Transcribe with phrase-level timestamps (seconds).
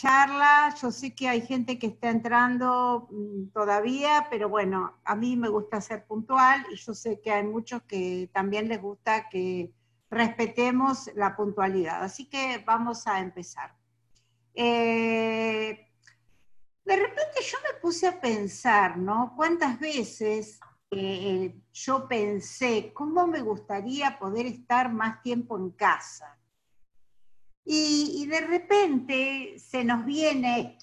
[0.00, 0.74] charla.
[0.80, 5.48] Yo sé que hay gente que está entrando mm, todavía, pero bueno, a mí me
[5.48, 9.72] gusta ser puntual y yo sé que hay muchos que también les gusta que
[10.10, 12.02] respetemos la puntualidad.
[12.02, 13.76] Así que vamos a empezar.
[14.54, 15.86] Eh,
[16.84, 19.34] de repente yo me puse a pensar, ¿no?
[19.36, 20.58] ¿Cuántas veces
[20.90, 26.39] eh, yo pensé cómo me gustaría poder estar más tiempo en casa?
[27.64, 30.78] Y, de repente se nos viene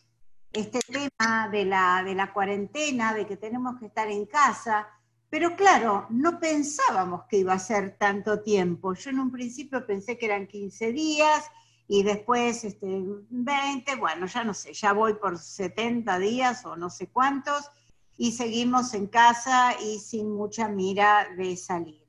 [0.53, 4.87] este tema de la, de la cuarentena, de que tenemos que estar en casa,
[5.29, 8.93] pero claro, no pensábamos que iba a ser tanto tiempo.
[8.93, 11.45] Yo en un principio pensé que eran 15 días
[11.87, 16.89] y después este, 20, bueno, ya no sé, ya voy por 70 días o no
[16.89, 17.69] sé cuántos
[18.17, 22.06] y seguimos en casa y sin mucha mira de salir.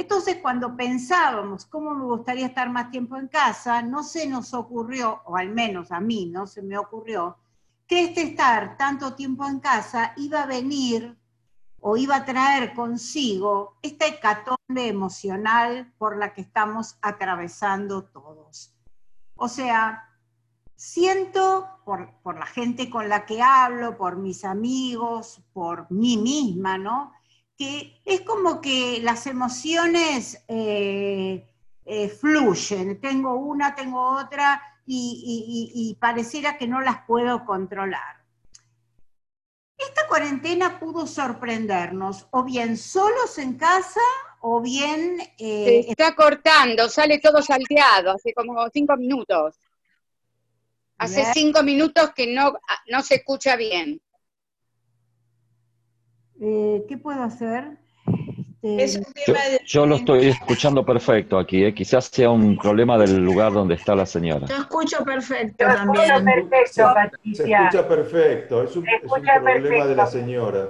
[0.00, 5.20] Entonces, cuando pensábamos cómo me gustaría estar más tiempo en casa, no se nos ocurrió,
[5.26, 7.36] o al menos a mí no se me ocurrió,
[7.86, 11.18] que este estar tanto tiempo en casa iba a venir
[11.80, 18.74] o iba a traer consigo esta hecatombe emocional por la que estamos atravesando todos.
[19.36, 20.08] O sea,
[20.76, 26.78] siento por, por la gente con la que hablo, por mis amigos, por mí misma,
[26.78, 27.12] ¿no?
[27.60, 31.46] Que es como que las emociones eh,
[31.84, 38.24] eh, fluyen, tengo una, tengo otra, y, pareciera que no las puedo controlar.
[39.76, 44.00] Esta cuarentena pudo sorprendernos, o bien solos en casa,
[44.40, 45.20] o bien...
[45.36, 49.56] Eh, se está cortando, sale todo salteado, hace como cinco minutos.
[50.96, 52.54] Hace cinco minutos que no,
[52.88, 54.00] no se escucha bien.
[56.40, 57.76] Eh, ¿Qué puedo hacer?
[58.62, 61.74] Este, yo, lo estoy escuchando perfecto aquí, ¿eh?
[61.74, 64.46] quizás sea un problema del lugar donde está la señora.
[64.46, 66.24] Yo escucho perfecto también.
[66.24, 66.92] Perfecto,
[67.32, 70.68] Se escucha perfecto, es un, problema de la señora.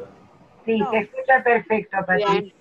[0.65, 2.55] Sí, se escucha perfecto, Patricia.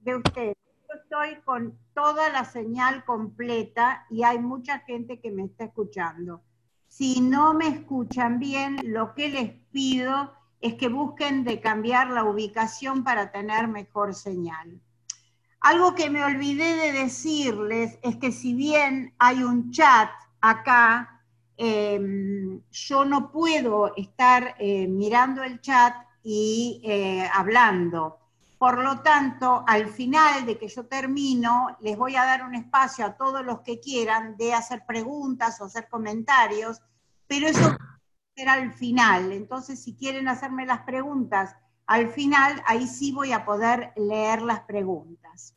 [0.00, 0.52] De usted.
[0.88, 6.42] Yo estoy con toda la señal completa y hay mucha gente que me está escuchando.
[6.88, 12.24] Si no me escuchan bien, lo que les pido es que busquen de cambiar la
[12.24, 14.80] ubicación para tener mejor señal.
[15.60, 20.08] Algo que me olvidé de decirles es que si bien hay un chat
[20.40, 21.20] acá,
[21.56, 28.18] em, yo no puedo estar eh, mirando el chat y eh, hablando.
[28.56, 33.04] Por lo tanto, al final de que yo termino, les voy a dar un espacio
[33.04, 36.80] a todos los que quieran de hacer preguntas o hacer comentarios,
[37.26, 37.76] pero eso
[38.36, 39.32] al final.
[39.32, 41.54] Entonces, si quieren hacerme las preguntas
[41.86, 45.56] al final, ahí sí voy a poder leer las preguntas.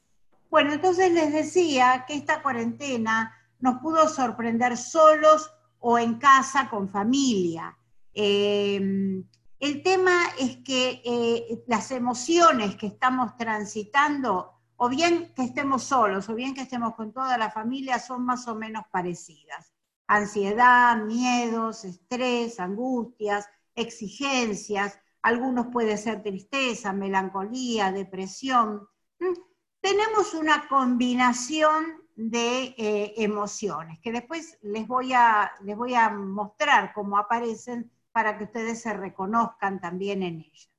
[0.49, 6.89] Bueno, entonces les decía que esta cuarentena nos pudo sorprender solos o en casa con
[6.89, 7.77] familia.
[8.13, 9.23] Em,
[9.59, 16.27] el tema es que eh, las emociones que estamos transitando, o bien que estemos solos,
[16.29, 19.74] o bien que estemos con toda la familia, son más o menos parecidas
[20.07, 28.87] ansiedad, miedos, estrés, angustias, exigencias, algunos puede ser tristeza, melancolía, depresión.
[29.19, 29.33] ¿Mm?
[29.81, 36.93] Tenemos una combinación de eh, emociones que después les voy, a, les voy a mostrar
[36.93, 40.71] cómo aparecen para que ustedes se reconozcan también en ellas.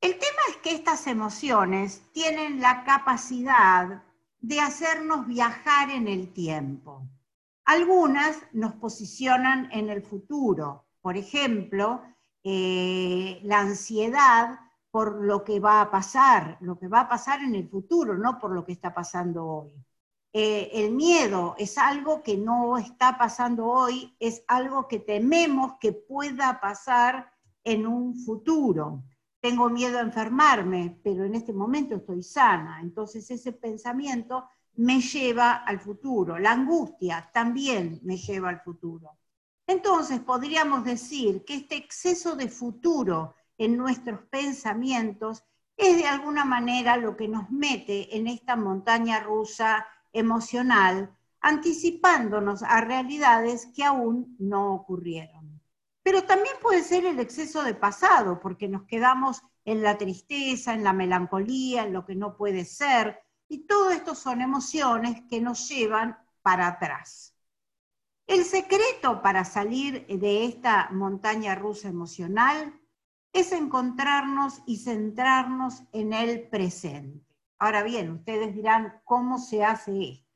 [0.00, 4.02] El tema es que estas emociones tienen la capacidad
[4.40, 7.08] de hacernos viajar en el tiempo.
[7.72, 12.02] Algunas nos posicionan en el futuro, por ejemplo,
[12.44, 14.60] eh, la ansiedad
[14.90, 18.38] por lo que va a pasar, lo que va a pasar en el futuro, no
[18.38, 19.72] por lo que está pasando hoy.
[20.34, 25.94] Eh, el miedo es algo que no está pasando hoy, es algo que tememos que
[25.94, 27.32] pueda pasar
[27.64, 29.02] en un futuro.
[29.40, 32.82] Tengo miedo a enfermarme, pero en este momento estoy sana.
[32.82, 34.44] Entonces ese pensamiento
[34.76, 36.38] me lleva al futuro.
[36.38, 39.18] La angustia también me lleva al futuro.
[39.66, 45.44] Entonces podríamos decir que este exceso de futuro en nuestros pensamientos
[45.76, 52.80] es de alguna manera lo que nos mete en esta montaña rusa emocional, anticipándonos a
[52.80, 55.60] realidades que aún no ocurrieron.
[56.02, 60.84] Pero también puede ser el exceso de pasado, porque nos quedamos en la tristeza, en
[60.84, 63.20] la melancolía, en lo que no puede ser,
[63.52, 67.36] y todo esto son emociones que nos llevan para atrás.
[68.26, 72.80] El secreto para salir de esta montaña rusa emocional
[73.32, 77.26] es encontrarnos y centrarnos en el presente.
[77.58, 80.32] Ahora bien, ustedes dirán, ¿cómo se hace esto?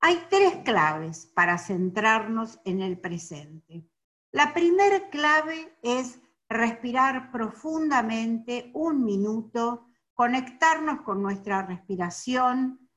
[0.00, 3.84] hay tres claves para centrarnos en el presente.
[4.30, 9.85] La primera clave es respirar profundamente un minuto,
[10.16, 12.88] conectarnos con nuestra respiración,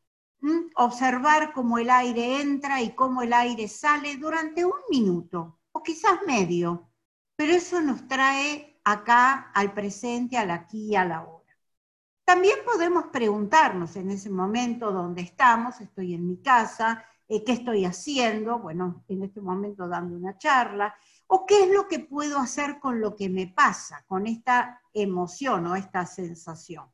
[0.75, 6.21] observar cómo el aire entra y cómo el aire sale durante un minuto o quizás
[6.25, 6.89] medio,
[7.35, 11.57] pero eso nos trae acá al presente, al aquí y a la hora.
[12.23, 17.83] También podemos preguntarnos en ese momento dónde estamos, estoy en mi casa, eh, qué estoy
[17.83, 20.95] haciendo, bueno, en este momento dando una charla,
[21.27, 25.67] o qué es lo que puedo hacer con lo que me pasa, con esta emoción
[25.67, 26.89] o esta sensación.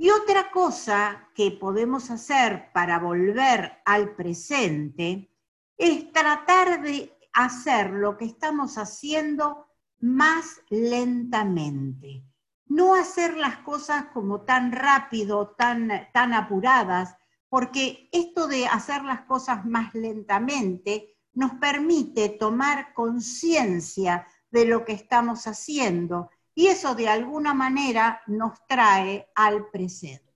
[0.00, 5.34] Y otra cosa que podemos hacer para volver al presente
[5.76, 9.66] es tratar de hacer lo que estamos haciendo
[9.98, 12.22] más lentamente.
[12.66, 17.16] No hacer las cosas como tan rápido, tan, tan apuradas,
[17.48, 24.92] porque esto de hacer las cosas más lentamente nos permite tomar conciencia de lo que
[24.92, 30.34] estamos haciendo y eso de alguna manera nos trae al presente.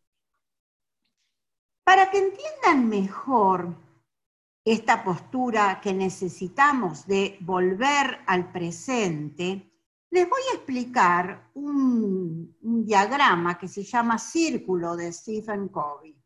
[1.83, 3.75] Para que entiendan mejor
[4.65, 9.69] esta postura que necesitamos de volver al presente,
[10.11, 16.17] les voy a explicar un, diagrama que se llama Círculo de Stephen Covey.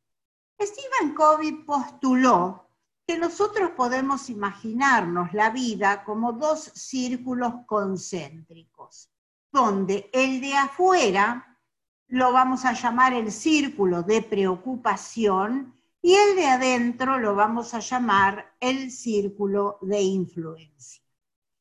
[0.61, 2.69] Stephen Covey postuló
[3.07, 9.11] que nosotros podemos imaginarnos la vida como dos círculos concéntricos
[9.53, 11.59] donde el de afuera
[12.09, 17.81] lo vamos a llamar el círculo de preocupación y el de adentro lo vamos a
[17.81, 21.03] llamar el círculo de influencia.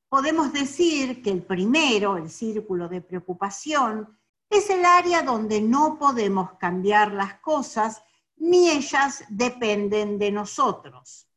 [0.08, 4.18] Podemos decir que el primero, el círculo de preocupación,
[4.50, 8.04] es el área donde no podemos cambiar las cosas
[8.38, 11.28] ni ellas dependen de nosotros.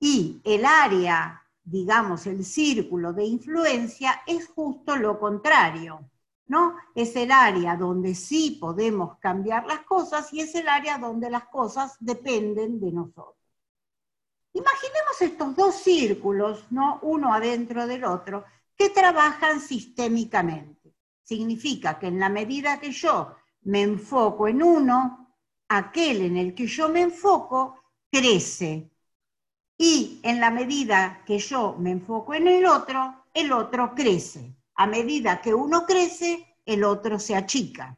[0.00, 6.10] Y el área digamos, el círculo de influencia es justo lo contrario,
[6.46, 6.76] ¿no?
[6.94, 11.44] Es el área donde sí podemos cambiar las cosas y es el área donde las
[11.48, 13.36] cosas dependen de nosotros.
[14.52, 16.98] Imaginemos estos dos círculos, ¿no?
[17.02, 18.44] Uno adentro del otro,
[18.76, 20.94] que trabajan sistémicamente.
[21.22, 25.36] Significa que en la medida que yo me enfoco en uno,
[25.68, 27.76] aquel en el que yo me enfoco
[28.10, 28.89] crece,
[29.82, 34.54] y en la medida que yo me enfoco en el otro, el otro crece.
[34.74, 37.96] A medida que uno crece, el otro se achica.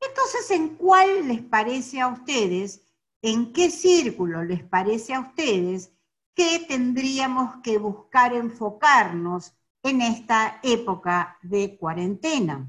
[0.00, 2.82] Entonces, ¿en cuál les parece a ustedes,
[3.22, 5.92] en qué círculo les parece a ustedes
[6.34, 9.52] que tendríamos que buscar enfocarnos
[9.84, 12.68] en esta época de cuarentena?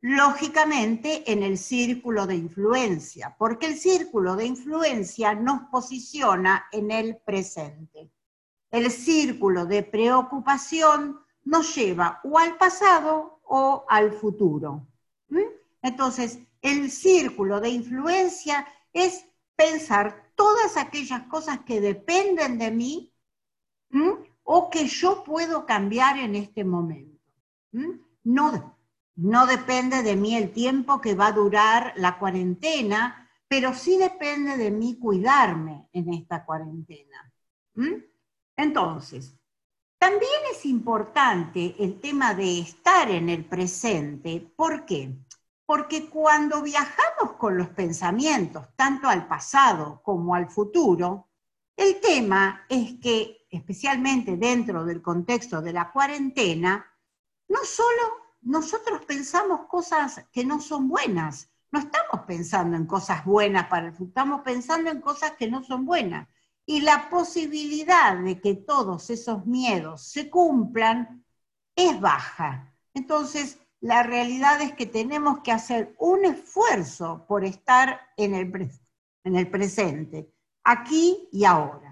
[0.00, 7.16] Lógicamente en el círculo de influencia, porque el círculo de influencia nos posiciona en el
[7.16, 8.10] presente.
[8.70, 14.86] El círculo de preocupación nos lleva o al pasado o al futuro.
[15.82, 23.12] Entonces, el círculo de influencia es pensar todas aquellas cosas que dependen de mí
[24.42, 27.20] o que yo puedo cambiar en este momento.
[28.24, 28.75] No
[29.16, 34.56] no depende de mí el tiempo que va a durar la cuarentena, pero sí depende
[34.56, 37.32] de mí cuidarme en esta cuarentena.
[37.74, 37.94] ¿Mm?
[38.56, 39.34] Entonces,
[39.98, 44.52] también es importante el tema de estar en el presente.
[44.54, 45.16] ¿Por qué?
[45.64, 51.28] Porque cuando viajamos con los pensamientos, tanto al pasado como al futuro,
[51.76, 56.86] el tema es que, especialmente dentro del contexto de la cuarentena,
[57.48, 61.50] no solo nosotros pensamos cosas que no son buenas.
[61.72, 65.64] No estamos pensando en cosas buenas para el futuro, estamos pensando en cosas que no
[65.64, 66.28] son buenas.
[66.64, 71.24] Y la posibilidad de que todos esos miedos se cumplan
[71.74, 72.72] es baja.
[72.94, 78.70] Entonces, la realidad es que tenemos que hacer un esfuerzo por estar en el,
[79.24, 81.85] en el presente, aquí y ahora.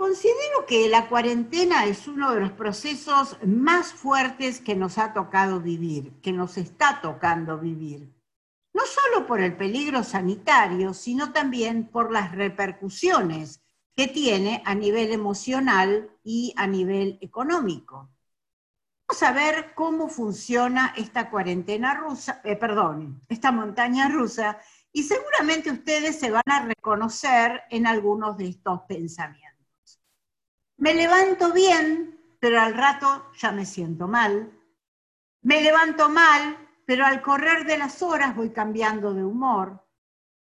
[0.00, 5.60] Considero que la cuarentena es uno de los procesos más fuertes que nos ha tocado
[5.60, 8.10] vivir, que nos está tocando vivir.
[8.72, 13.62] No solo por el peligro sanitario, sino también por las repercusiones
[13.94, 18.08] que tiene a nivel emocional y a nivel económico.
[19.06, 24.60] Vamos a ver cómo funciona esta cuarentena rusa, eh, perdón, esta montaña rusa,
[24.92, 29.49] y seguramente ustedes se van a reconocer en algunos de estos pensamientos.
[30.80, 34.50] Me levanto bien, pero al rato ya me siento mal.
[35.42, 36.56] Me levanto mal,
[36.86, 39.86] pero al correr de las horas voy cambiando de humor.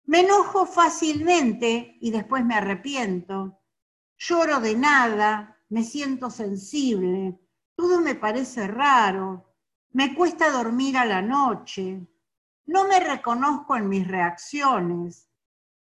[0.04, 3.62] Me enojo fácilmente y después me arrepiento.
[4.18, 7.40] Lloro de nada, me siento sensible,
[7.74, 9.54] todo me parece raro,
[9.92, 12.06] me cuesta dormir a la noche,
[12.66, 15.30] no me reconozco en mis reacciones.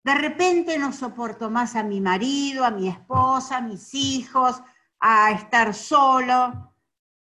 [0.08, 4.64] De repente no soporto más a mi marido, a mi esposa, a mis hijos,
[5.02, 6.74] a estar solo.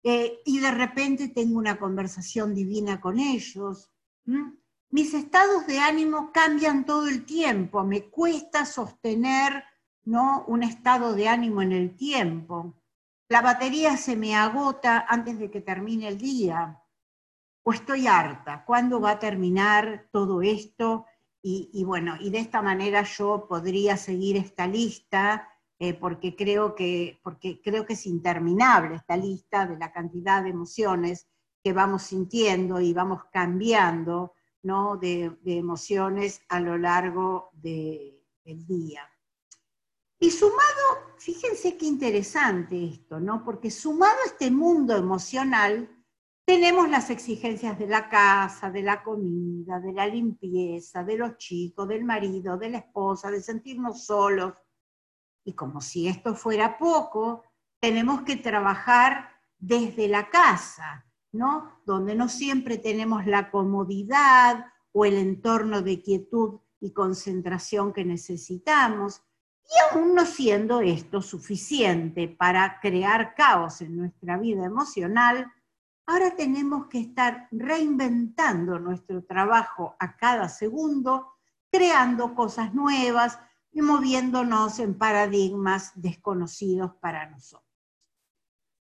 [0.01, 3.91] Eh, y de repente tengo una conversación divina con ellos.
[4.91, 9.61] Mis estados de ánimo cambian todo el tiempo, me cuesta sostener
[10.05, 10.45] ¿no?
[10.47, 12.81] un estado de ánimo en el tiempo.
[13.27, 16.81] La batería se me agota antes de que termine el día.
[17.63, 21.07] O estoy harta, ¿cuándo va a terminar todo esto?
[21.41, 25.47] Y, bueno, y de esta manera yo podría seguir esta lista
[25.79, 30.49] eh, porque, creo que, porque creo que es interminable esta lista de la cantidad de
[30.49, 31.27] emociones
[31.63, 34.97] que vamos sintiendo y vamos cambiando ¿no?
[34.97, 39.09] de, emociones a lo largo del día.
[40.19, 43.43] Y sumado, fíjense qué interesante esto, ¿no?
[43.45, 45.89] Porque sumado a este mundo emocional,
[46.49, 51.87] tenemos las exigencias de la casa, de la comida, de la limpieza, de los chicos,
[51.87, 54.55] del marido, de la esposa, de sentirnos solos.
[55.45, 57.43] Y como si esto fuera poco,
[57.79, 59.29] tenemos que trabajar
[59.59, 61.81] desde la casa, ¿no?
[61.85, 69.21] Donde no siempre tenemos la comodidad o el entorno de quietud y concentración que necesitamos.
[69.65, 75.53] Y aún no siendo esto suficiente para crear caos en nuestra vida emocional,
[76.09, 81.35] ahora tenemos que estar reinventando nuestro trabajo a cada segundo,
[81.71, 83.37] creando cosas nuevas
[83.71, 87.69] y moviéndonos en paradigmas desconocidos para nosotros.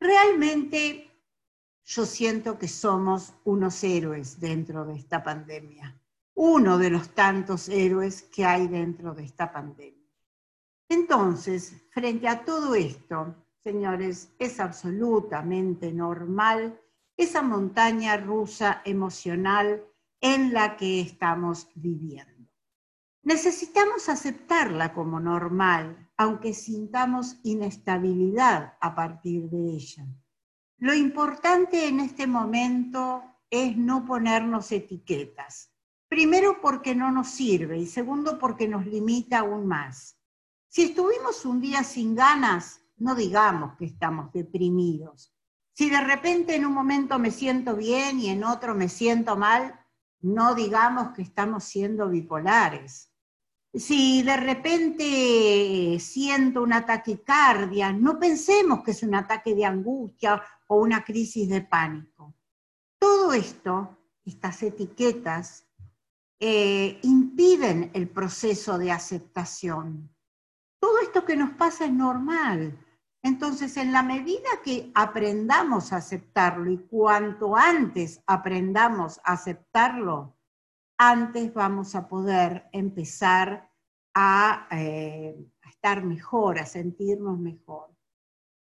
[0.01, 1.11] Realmente
[1.85, 6.01] yo siento que somos unos héroes dentro de esta pandemia,
[6.33, 10.09] uno de los tantos héroes que hay dentro de esta pandemia.
[10.89, 16.81] Entonces, frente a todo esto, señores, es absolutamente normal
[17.19, 19.85] esa montaña rusa emocional
[20.21, 22.49] en la que estamos viviendo.
[23.25, 30.07] Necesitamos aceptarla como normal, aunque sintamos inestabilidad a partir de ella.
[30.79, 35.73] Lo importante en este momento es no ponernos etiquetas.
[36.09, 40.17] Primero porque no nos sirve y segundo porque nos limita aún más.
[40.69, 45.35] Si estuvimos un día sin ganas, no digamos que estamos deprimidos.
[45.79, 49.79] Si de repente en un momento me siento bien y en otro me siento mal,
[50.23, 53.13] no digamos que estamos siendo bipolares.
[53.73, 60.81] Si de repente siento una taquicardia, no pensemos que es un ataque de angustia o
[60.81, 62.35] una crisis de pánico.
[62.99, 65.65] Todo esto, estas etiquetas,
[66.41, 70.11] eh, impiden el proceso de aceptación
[70.81, 72.79] todo esto que nos pasa es normal.
[73.23, 80.37] Entonces, en la medida que aprendamos a aceptarlo y cuanto antes aprendamos a aceptarlo,
[80.99, 83.71] antes vamos a poder empezar
[84.15, 87.91] a, eh, a estar mejor, a sentirnos mejor.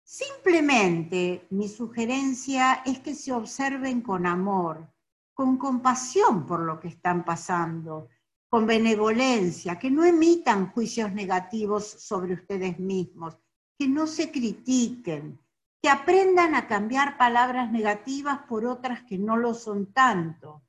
[0.02, 4.88] Simplemente mi sugerencia es que se observen con amor,
[5.34, 8.08] con compasión por lo que están pasando,
[8.48, 13.36] con benevolencia, que no emitan juicios negativos sobre ustedes mismos,
[13.78, 15.40] que no se critiquen,
[15.82, 20.62] que aprendan a cambiar palabras negativas por otras que no lo son tanto.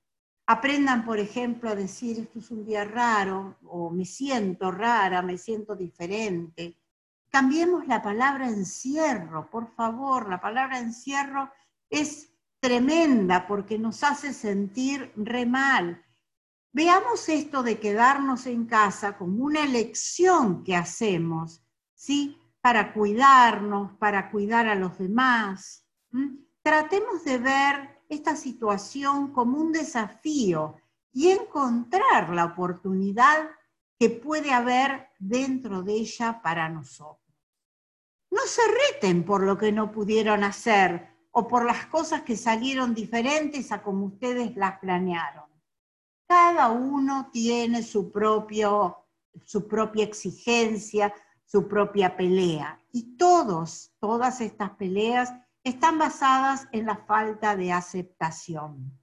[0.45, 5.37] Aprendan, por ejemplo, a decir, esto es un día raro, o me siento rara, me
[5.37, 6.77] siento diferente.
[7.29, 11.51] Cambiemos la palabra encierro, por favor, la palabra encierro
[11.89, 16.03] es tremenda porque nos hace sentir re mal
[16.77, 21.63] Veamos esto de quedarnos en casa como una elección que hacemos,
[21.95, 22.37] ¿sí?
[22.67, 25.85] Para cuidarnos, para cuidar a los demás.
[26.61, 30.75] Tratemos de ver esta situación como un desafío
[31.13, 33.49] y encontrar la oportunidad
[33.97, 37.33] que puede haber dentro de ella para nosotros.
[38.31, 42.93] No se reten por lo que no pudieron hacer o por las cosas que salieron
[42.93, 45.47] diferentes a como ustedes las planearon
[46.27, 48.97] cada uno tiene su, propio,
[49.45, 51.13] su propia exigencia,
[51.47, 52.79] su propia pelea.
[52.91, 58.99] Y todos, todas estas peleas están basadas en la falta de aceptación.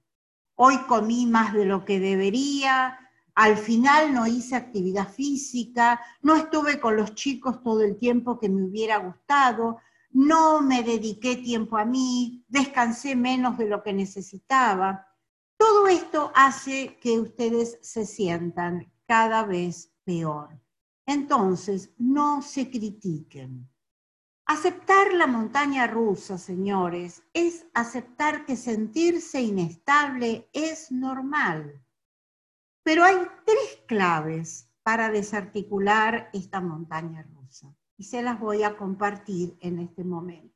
[0.55, 2.97] Hoy comí más de lo que debería,
[3.33, 8.47] al final no hice actividad física, no estuve con los chicos todo el tiempo que
[8.47, 9.79] me hubiera gustado,
[10.11, 15.05] no me dediqué tiempo a mí, descansé menos de lo que necesitaba.
[15.57, 20.64] Todo esto hace que ustedes se sientan cada vez peor.
[21.05, 23.69] Entonces, no se critiquen.
[24.47, 31.83] Aceptar la montaña rusa, señores, es aceptar que sentirse inestable es normal.
[32.83, 39.57] Pero hay tres claves para desarticular esta montaña rusa y se las voy a compartir
[39.61, 40.55] en este momento.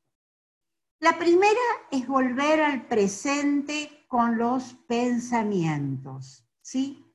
[0.99, 7.08] La primera es volver al presente con los pensamientos, ¿sí?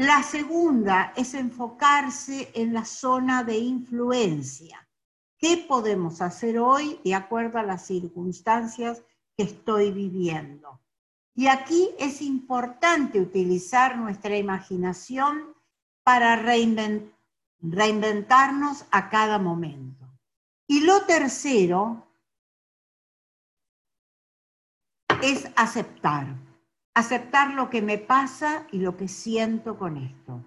[0.00, 4.88] La segunda es enfocarse en la zona de influencia.
[5.36, 9.02] ¿Qué podemos hacer hoy de acuerdo a las circunstancias
[9.36, 10.80] que estoy viviendo?
[11.34, 15.54] Y aquí es importante utilizar nuestra imaginación
[16.02, 20.08] para reinventarnos a cada momento.
[20.66, 22.08] Y lo tercero
[25.22, 26.49] es aceptar
[26.94, 30.44] aceptar lo que me pasa y lo que siento con esto,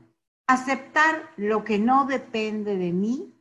[0.47, 3.33] aceptar lo que no depende de mí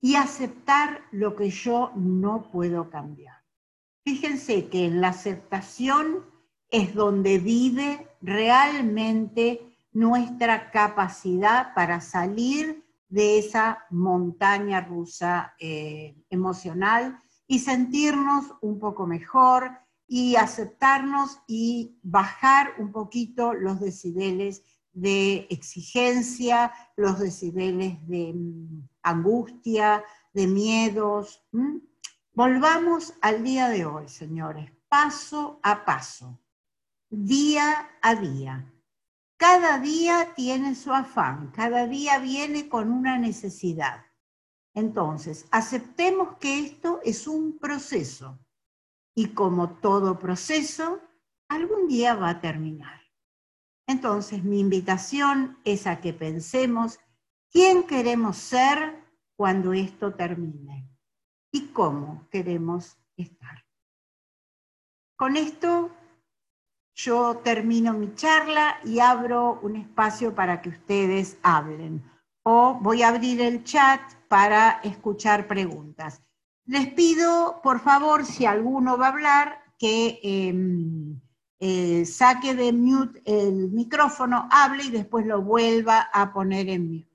[0.00, 3.42] y aceptar lo que yo no puedo cambiar.
[4.04, 6.26] Fíjense que en la aceptación
[6.70, 17.58] es donde vive realmente nuestra capacidad para salir de esa montaña rusa eh, emocional y
[17.58, 19.81] sentirnos un poco mejor,
[20.14, 30.04] y aceptarnos y bajar un poquito los decibeles de exigencia, los decibeles de mm, angustia,
[30.34, 31.42] de miedos.
[32.34, 36.38] Volvamos al día de hoy, señores, paso a paso,
[37.08, 38.70] día a día.
[39.38, 44.04] Cada día tiene su afán, cada día viene con una necesidad.
[44.74, 48.41] Entonces, aceptemos que esto es un proceso
[49.14, 51.00] y como todo proceso,
[51.48, 53.00] algún día va a terminar.
[53.86, 56.98] Entonces, mi invitación es a que pensemos
[57.50, 59.02] quién queremos ser
[59.36, 60.88] cuando esto termine
[61.52, 63.64] y cómo queremos estar.
[65.16, 65.90] Con esto
[66.94, 72.02] yo termino mi charla y abro un espacio para que ustedes hablen.
[72.44, 76.22] O voy a abrir el chat para escuchar preguntas.
[76.66, 81.20] Les pido, por favor, si alguno va a hablar, que em,
[81.58, 87.12] eh, saque de mute el micrófono, hable y después lo vuelva a poner en mute.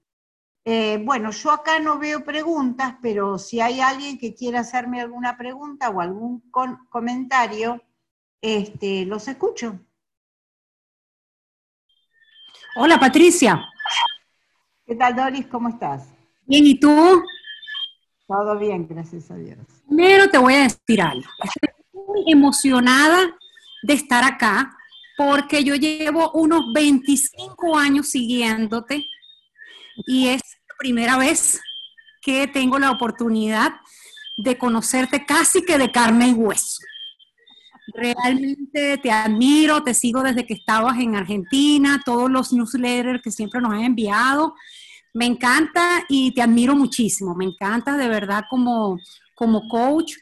[0.66, 5.38] Eh, bueno, yo acá no veo preguntas, pero si hay alguien que quiera hacerme alguna
[5.38, 6.52] pregunta o algún
[6.90, 7.82] comentario,
[8.42, 9.80] este, los escucho.
[12.76, 13.64] Hola Patricia.
[14.86, 15.48] ¿Qué tal Doris?
[15.48, 16.10] ¿Cómo estás?
[16.46, 17.24] Bien, ¿y tú?
[18.28, 19.58] Todo bien, gracias a Dios.
[19.88, 21.30] Primero te voy a decir algo.
[21.44, 23.34] Estoy muy emocionada
[23.84, 24.76] de estar acá
[25.16, 29.06] porque yo llevo unos 25 años siguiéndote
[30.06, 31.62] y es la primera vez
[32.22, 33.76] que tengo la oportunidad
[34.38, 36.82] de conocerte casi que de carne y hueso.
[37.94, 43.62] Realmente te admiro, te sigo desde que estabas en Argentina, todos los newsletters que siempre
[43.62, 44.54] nos han enviado
[45.18, 49.00] me encanta y te admiro muchísimo, me encanta de verdad como,
[49.34, 50.14] como coach.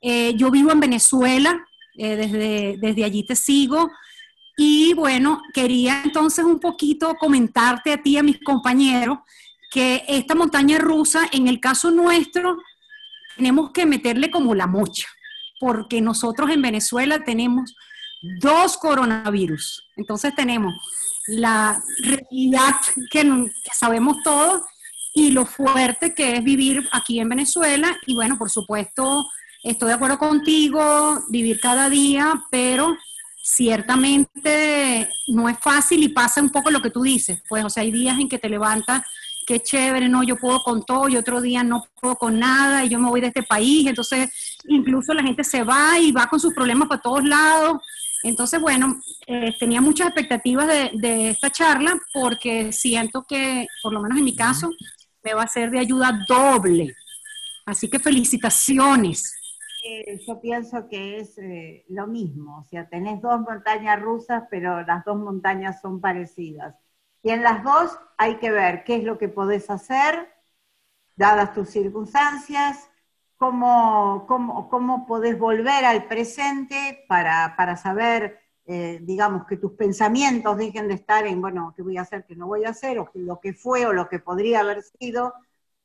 [0.00, 3.90] Eh, yo vivo en Venezuela, eh, desde, desde allí te sigo.
[4.56, 9.18] Y bueno, quería entonces un poquito comentarte a ti, a mis compañeros,
[9.72, 12.58] que esta montaña rusa, en el caso nuestro,
[13.36, 15.08] tenemos que meterle como la mocha,
[15.58, 17.74] porque nosotros en Venezuela tenemos
[18.40, 19.84] dos coronavirus.
[19.96, 20.74] Entonces tenemos
[21.28, 22.74] la realidad
[23.10, 24.62] que, sabemos todos
[25.14, 27.96] y lo fuerte que es vivir aquí en Venezuela.
[28.06, 29.26] Y bueno, por supuesto,
[29.62, 32.96] estoy de acuerdo contigo, vivir cada día, pero
[33.42, 37.42] ciertamente no es fácil y pasa un poco lo que tú dices.
[37.48, 39.02] Pues, o sea, hay días en que te levantas,
[39.46, 42.90] qué chévere, no, yo puedo con todo, y otro día no puedo con nada, y
[42.90, 43.86] yo me voy de este país.
[43.86, 44.30] Entonces,
[44.66, 47.78] incluso la gente se va y va con sus problemas para todos lados.
[48.22, 54.18] Entonces, bueno, eh, tenía muchas expectativas de, esta charla porque siento que, por lo menos
[54.18, 54.70] en mi caso,
[55.22, 56.94] me va a ser de ayuda doble.
[57.66, 59.34] Así que felicitaciones.
[59.84, 64.82] Eh, yo pienso que es eh, lo mismo, o sea, tenés dos montañas rusas, pero
[64.82, 66.74] las dos montañas son parecidas.
[67.22, 70.28] Y en las dos hay que ver qué es lo que podés hacer,
[71.14, 72.87] dadas tus circunstancias,
[73.38, 80.58] cómo, cómo, cómo podés volver al presente para, para saber, eh, digamos, que tus pensamientos
[80.58, 83.10] dejen de estar en, bueno, ¿qué voy a hacer, qué no voy a hacer, o
[83.14, 85.34] lo que fue o lo que podría haber sido.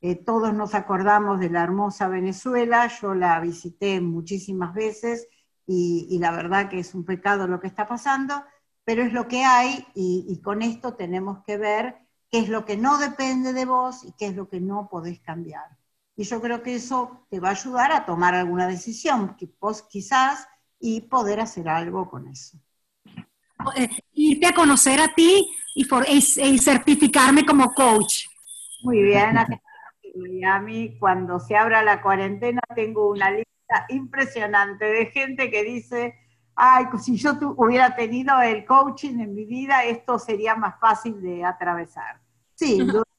[0.02, 5.28] Eh, todos nos acordamos de la hermosa Venezuela, yo la visité muchísimas veces
[5.66, 8.44] y, la verdad que es un pecado lo que está pasando,
[8.84, 11.96] pero es lo que hay y con esto tenemos que ver
[12.30, 15.22] qué es lo que no depende de vos y qué es lo que no podés
[15.22, 15.83] cambiar.
[16.16, 19.36] Y yo creo que eso te va a ayudar a tomar alguna decisión,
[19.90, 20.48] quizás,
[20.80, 22.58] y poder hacer algo con eso.
[23.76, 28.26] Eh, irte a conocer a ti y, y certificarme como coach.
[28.84, 29.38] Muy bien,
[30.16, 36.16] Miami, cuando se abra la cuarentena, tengo una lista impresionante de gente que dice,
[36.56, 41.44] ay, si yo hubiera tenido el coaching en mi vida, esto sería más fácil de
[41.44, 42.20] atravesar.
[42.56, 42.78] Sí,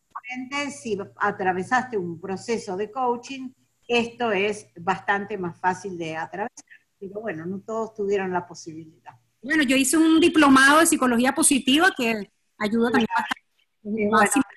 [0.70, 3.50] si atravesaste un proceso de coaching,
[3.86, 6.64] esto es bastante más fácil de atravesar.
[6.98, 9.12] Pero bueno, no todos tuvieron la posibilidad.
[9.42, 14.48] Bueno, yo hice un diplomado de psicología positiva que ayuda también bastante.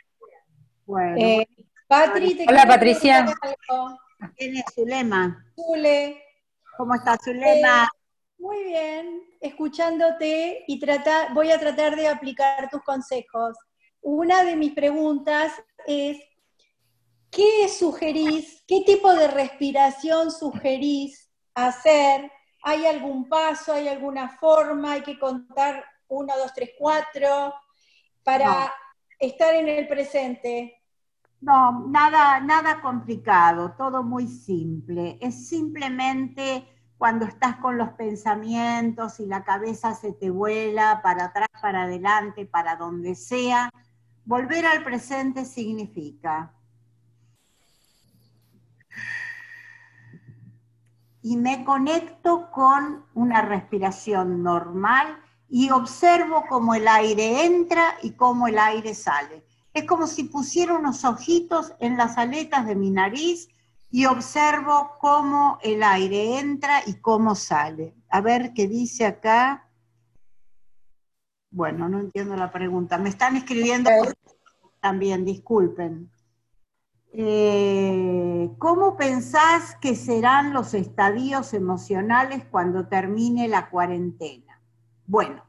[0.85, 1.45] Bueno, eh,
[1.89, 3.25] Hola Patricia.
[4.35, 5.45] ¿Quién es Zulema?
[5.55, 6.21] Zule.
[6.77, 7.83] ¿Cómo estás, Zulema?
[7.83, 7.87] Eh,
[8.39, 13.57] muy bien, escuchándote y trata, voy a tratar de aplicar tus consejos
[14.09, 15.51] una de mis preguntas
[15.85, 16.17] es,
[17.29, 22.31] ¿qué sugerís, qué tipo de respiración sugerís hacer?
[22.63, 27.53] ¿Hay algún paso, hay alguna forma, hay que contar uno, dos, tres, cuatro
[28.23, 28.73] para
[29.19, 30.81] estar en el presente?
[31.41, 35.17] No, nada, nada complicado, todo muy simple.
[35.19, 36.65] Es simplemente
[36.97, 42.45] cuando estás con los pensamientos y la cabeza se te vuela para atrás, para adelante,
[42.45, 43.69] para donde sea,
[44.27, 46.53] Volver al presente significa
[51.21, 58.49] y me conecto con una respiración normal y observo cómo el aire entra y cómo
[58.49, 59.45] el aire sale.
[59.73, 63.47] Es como si pusiera unos ojitos en las aletas de mi nariz
[63.89, 67.95] y observo cómo el aire entra y cómo sale.
[68.09, 69.66] A ver qué dice acá.
[71.57, 72.99] Bueno, no entiendo la pregunta.
[72.99, 73.89] Me están escribiendo
[74.79, 76.07] también, disculpen.
[77.11, 84.61] Eh, ¿Cómo pensás que serán los estadios emocionales cuando termine la cuarentena?
[85.07, 85.43] Bueno,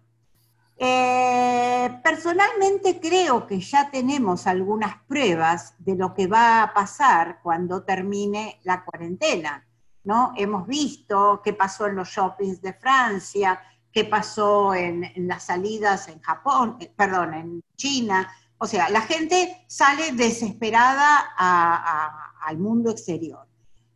[0.79, 7.83] eh, personalmente creo que ya tenemos algunas pruebas de lo que va a pasar cuando
[7.83, 9.62] termine la cuarentena.
[10.05, 10.33] ¿no?
[10.38, 13.61] Hemos visto qué pasó en los shoppings de Francia,
[13.98, 18.32] qué pasó en, las salidas en Japón, eh, perdón, en China.
[18.58, 21.34] O sea, la gente sale desesperada
[22.40, 23.44] al mundo exterior.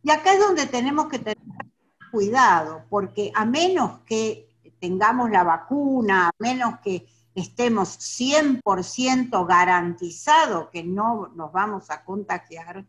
[0.03, 1.37] Y acá es donde tenemos que tener
[2.11, 4.49] cuidado, porque a menos que
[4.81, 12.85] tengamos la vacuna, a menos que estemos 100% garantizado que no nos vamos a contagiar,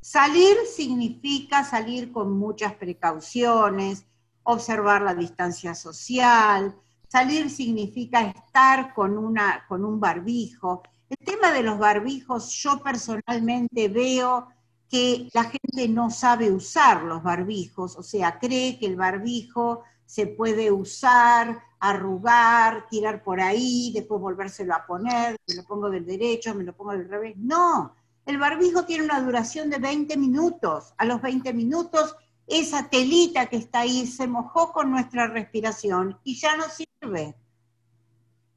[0.00, 4.07] salir significa salir con muchas precauciones,
[4.48, 6.74] observar la distancia social,
[7.06, 10.82] salir significa estar con, una, con un barbijo.
[11.08, 14.48] El tema de los barbijos, yo personalmente veo
[14.88, 20.26] que la gente no sabe usar los barbijos, o sea, cree que el barbijo se
[20.26, 26.54] puede usar, arrugar, tirar por ahí, después volvérselo a poner, me lo pongo del derecho,
[26.54, 27.36] me lo pongo del revés.
[27.36, 30.94] No, el barbijo tiene una duración de 20 minutos.
[30.96, 32.16] A los 20 minutos
[32.48, 37.34] esa telita que está ahí se mojó con nuestra respiración y ya no sirve.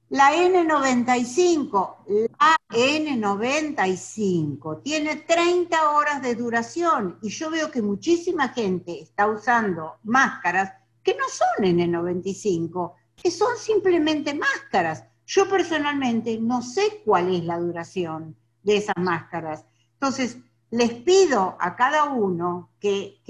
[0.09, 9.01] La N95, la N95 tiene 30 horas de duración y yo veo que muchísima gente
[9.01, 10.73] está usando máscaras
[11.03, 15.05] que no son N95, que son simplemente máscaras.
[15.25, 19.65] Yo personalmente no sé cuál es la duración de esas máscaras.
[19.93, 20.37] Entonces,
[20.71, 23.21] les pido a cada uno que,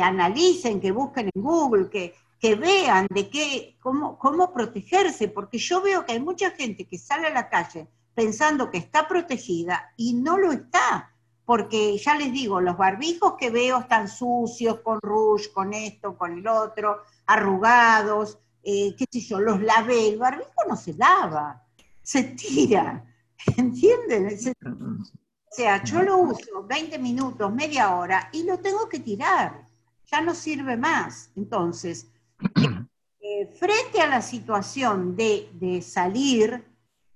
[0.00, 2.14] analicen, que busquen en Google, que,
[2.54, 7.26] vean de qué, cómo, cómo protegerse, porque yo veo que hay mucha gente que sale
[7.26, 11.12] a la calle pensando que está protegida y no lo está,
[11.44, 16.38] porque ya les digo, los barbijos que veo están sucios, con rouge, con esto, con
[16.38, 21.62] el otro, arrugados, eh, qué sé yo, los lavé, el barbijo no se lava,
[22.02, 23.04] se tira,
[23.56, 24.26] ¿entienden?
[24.64, 29.65] O sea, yo lo uso 20 minutos, media hora y lo tengo que tirar.
[30.06, 31.30] Ya no sirve más.
[31.36, 32.10] Entonces,
[33.20, 36.64] eh, frente a la situación de, salir,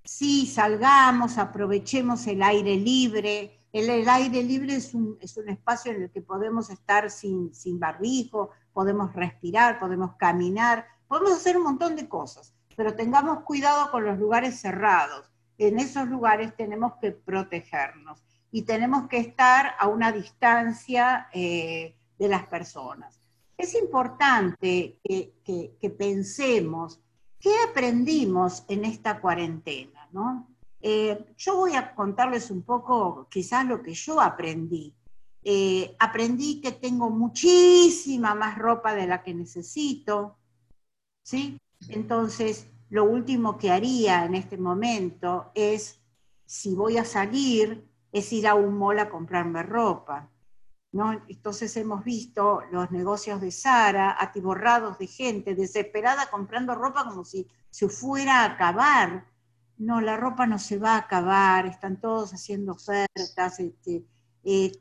[0.04, 3.58] sí, salgamos, aprovechemos el aire libre.
[3.72, 9.12] El, aire libre es un, espacio en el que podemos estar sin, sin barbijo, podemos
[9.14, 14.60] respirar, podemos caminar, podemos hacer un montón de cosas, pero tengamos cuidado con los lugares
[14.60, 15.30] cerrados.
[15.58, 22.28] En esos lugares tenemos que protegernos y tenemos que estar a una distancia eh, de
[22.28, 23.18] las personas.
[23.56, 27.00] Es importante que, pensemos
[27.40, 30.46] qué aprendimos en esta cuarentena, ¿no?
[30.82, 34.94] Eh, yo voy a contarles un poco quizás lo que yo aprendí.
[35.42, 40.36] Eh, aprendí que tengo muchísima más ropa de la que necesito,
[41.22, 41.58] ¿sí?
[41.88, 45.98] Entonces, lo último que haría en este momento es,
[46.44, 50.28] si voy a salir, es ir a un mall a comprarme ropa.
[50.92, 57.46] Entonces hemos visto los negocios de Sara atiborrados de gente desesperada comprando ropa como si
[57.70, 59.26] se fuera a acabar.
[59.78, 64.04] No, la ropa no se va a acabar, están todos haciendo ofertas, este,
[64.44, 64.72] eh,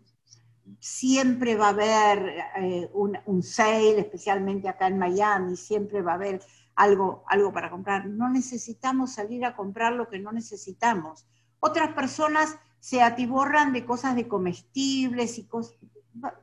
[0.79, 6.15] siempre va a haber eh, un, un, sale, especialmente acá en Miami, siempre va a
[6.15, 6.41] haber
[6.75, 8.07] algo, algo para comprar.
[8.07, 11.27] No necesitamos salir a comprar lo que no necesitamos.
[11.59, 15.77] Otras personas se atiborran de cosas de comestibles y cosas,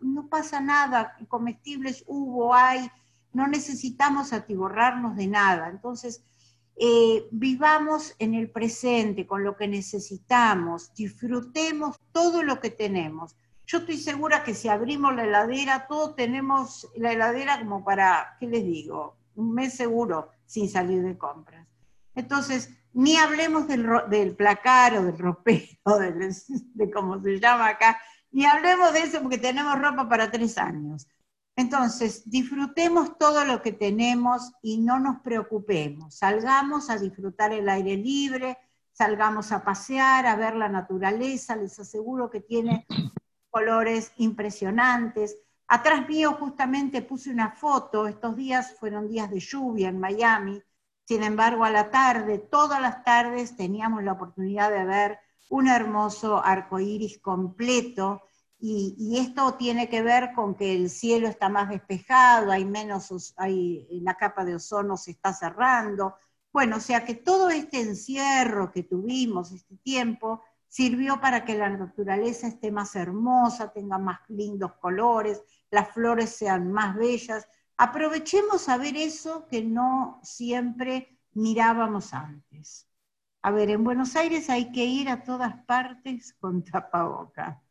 [0.00, 2.90] no pasa nada, comestibles hubo, hay,
[3.32, 5.68] no necesitamos atiborrarnos de nada.
[5.68, 6.24] Entonces,
[6.78, 13.34] eh, vivamos en el presente con lo que necesitamos, disfrutemos todo lo que tenemos.
[13.66, 18.46] Yo estoy segura que si abrimos la heladera, todos tenemos la heladera como para, ¿qué
[18.46, 19.16] les digo?
[19.34, 21.66] Un mes seguro sin salir de compras.
[22.14, 25.66] Entonces, ni hablemos del, del placar o del ropero,
[26.74, 27.98] de, como se llama acá,
[28.36, 31.08] ni hablemos de eso porque tenemos ropa para tres años.
[31.56, 36.16] Entonces, disfrutemos todo lo que tenemos y no nos preocupemos.
[36.16, 38.58] Salgamos a disfrutar el aire libre,
[38.92, 42.86] salgamos a pasear, a ver la naturaleza, les aseguro que tiene
[43.48, 45.38] colores impresionantes.
[45.66, 50.62] Atrás mío justamente puse una foto, estos días fueron días de lluvia en Miami,
[51.06, 56.44] sin embargo a la tarde, todas las tardes teníamos la oportunidad de ver un hermoso
[56.44, 58.25] arco iris completo,
[58.58, 63.86] y, esto tiene que ver con que el cielo está más despejado, hay menos, hay,
[64.02, 66.16] la capa de ozono se está cerrando.
[66.52, 71.68] Bueno, o sea que todo este encierro que tuvimos, este tiempo, sirvió para que la
[71.70, 77.46] naturaleza esté más hermosa, tenga más lindos colores, las flores sean más bellas.
[77.76, 82.88] Aprovechemos a ver eso que no siempre mirábamos antes.
[83.42, 87.62] A ver, en Buenos Aires hay que ir a todas partes con tapaboca.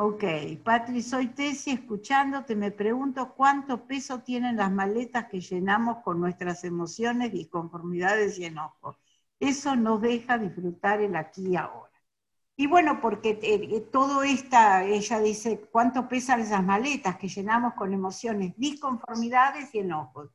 [0.00, 0.22] Ok,
[0.62, 6.62] Patri, soy Tesi, escuchándote, me pregunto cuánto peso tienen las maletas que llenamos con nuestras
[6.62, 8.96] emociones, disconformidades y enojos.
[9.40, 11.90] Eso nos deja disfrutar el aquí y ahora.
[12.56, 17.74] Y bueno, porque eh, eh, todo esta, ella dice, ¿cuánto pesan esas maletas que llenamos
[17.74, 20.30] con emociones, disconformidades y enojos?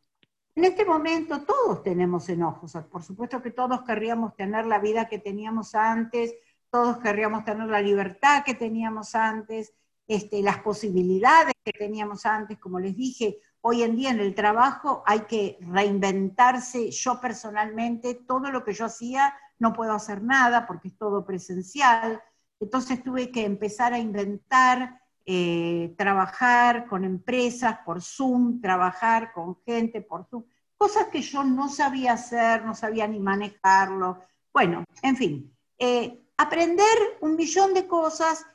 [0.56, 5.19] En este momento todos tenemos enojos, por supuesto que todos querríamos tener la vida que
[5.19, 6.36] teníamos antes,
[6.73, 9.75] todos querríamos tener la libertad que teníamos antes,
[10.07, 15.03] este, las posibilidades que teníamos antes, como les dije, hoy en día en el trabajo
[15.05, 20.88] hay que reinventarse, yo personalmente, todo lo que yo hacía no puedo hacer nada porque
[20.88, 22.19] es todo presencial,
[22.59, 30.01] entonces tuve que empezar a inventar eh, trabajar con empresas por Zoom, trabajar con gente
[30.01, 30.43] por Zoom,
[30.75, 34.23] cosas que yo no sabía hacer, no sabía ni manejarlo.
[34.51, 38.46] Bueno, en fin, eh, aprender un millón de cosas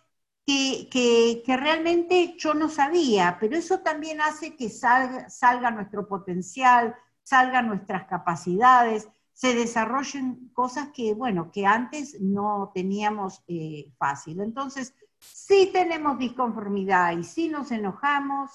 [0.46, 7.68] que, realmente yo no sabía, pero eso también hace que salga, salga nuestro potencial, salgan
[7.68, 14.40] nuestras capacidades, se desarrollen cosas que, bueno, que antes no teníamos eh, fácil.
[14.40, 18.50] Entonces, si tenemos disconformidad y si nos enojamos,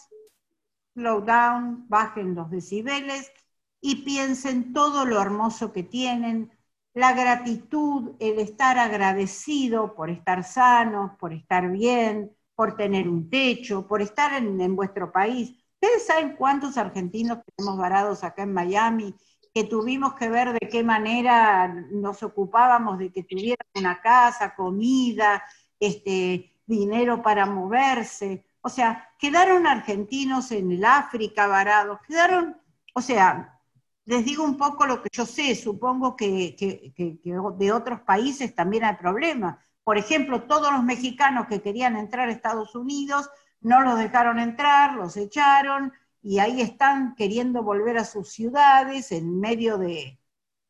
[0.93, 3.31] slow down, bajen los decibeles
[3.79, 6.51] y piensen todo lo hermoso que tienen,
[6.93, 13.87] la gratitud, el estar agradecido por estar sanos, por estar bien, por tener un techo,
[13.87, 15.57] por estar en, vuestro país.
[15.81, 19.15] Ustedes saben cuántos argentinos tenemos varados acá en Miami
[19.53, 25.43] que tuvimos que ver de qué manera nos ocupábamos de que tuvieran una casa, comida,
[25.79, 28.45] este, dinero para moverse.
[28.61, 32.57] O sea, quedaron argentinos en el África varados, quedaron,
[32.93, 33.52] o sea,
[34.05, 36.93] les digo un poco lo que yo sé, supongo que,
[37.57, 39.57] de otros países también hay problemas.
[39.83, 43.29] Por ejemplo, todos los mexicanos que querían entrar a Estados Unidos
[43.61, 49.39] no los dejaron entrar, los echaron y ahí están queriendo volver a sus ciudades en
[49.39, 50.19] medio de,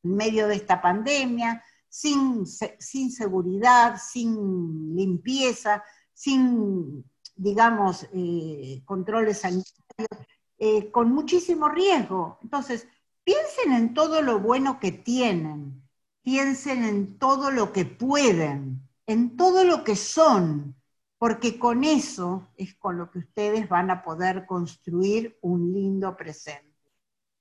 [0.03, 10.27] en medio de esta pandemia sin, sin seguridad, sin limpieza, sin, digamos, eh, controles sanitarios,
[10.57, 12.39] eh, con muchísimo riesgo.
[12.41, 12.87] Entonces,
[13.23, 15.83] piensen en todo lo bueno que tienen,
[16.21, 20.75] piensen en todo lo que pueden, en todo lo que son,
[21.17, 26.91] porque con eso es con lo que ustedes van a poder construir un lindo presente.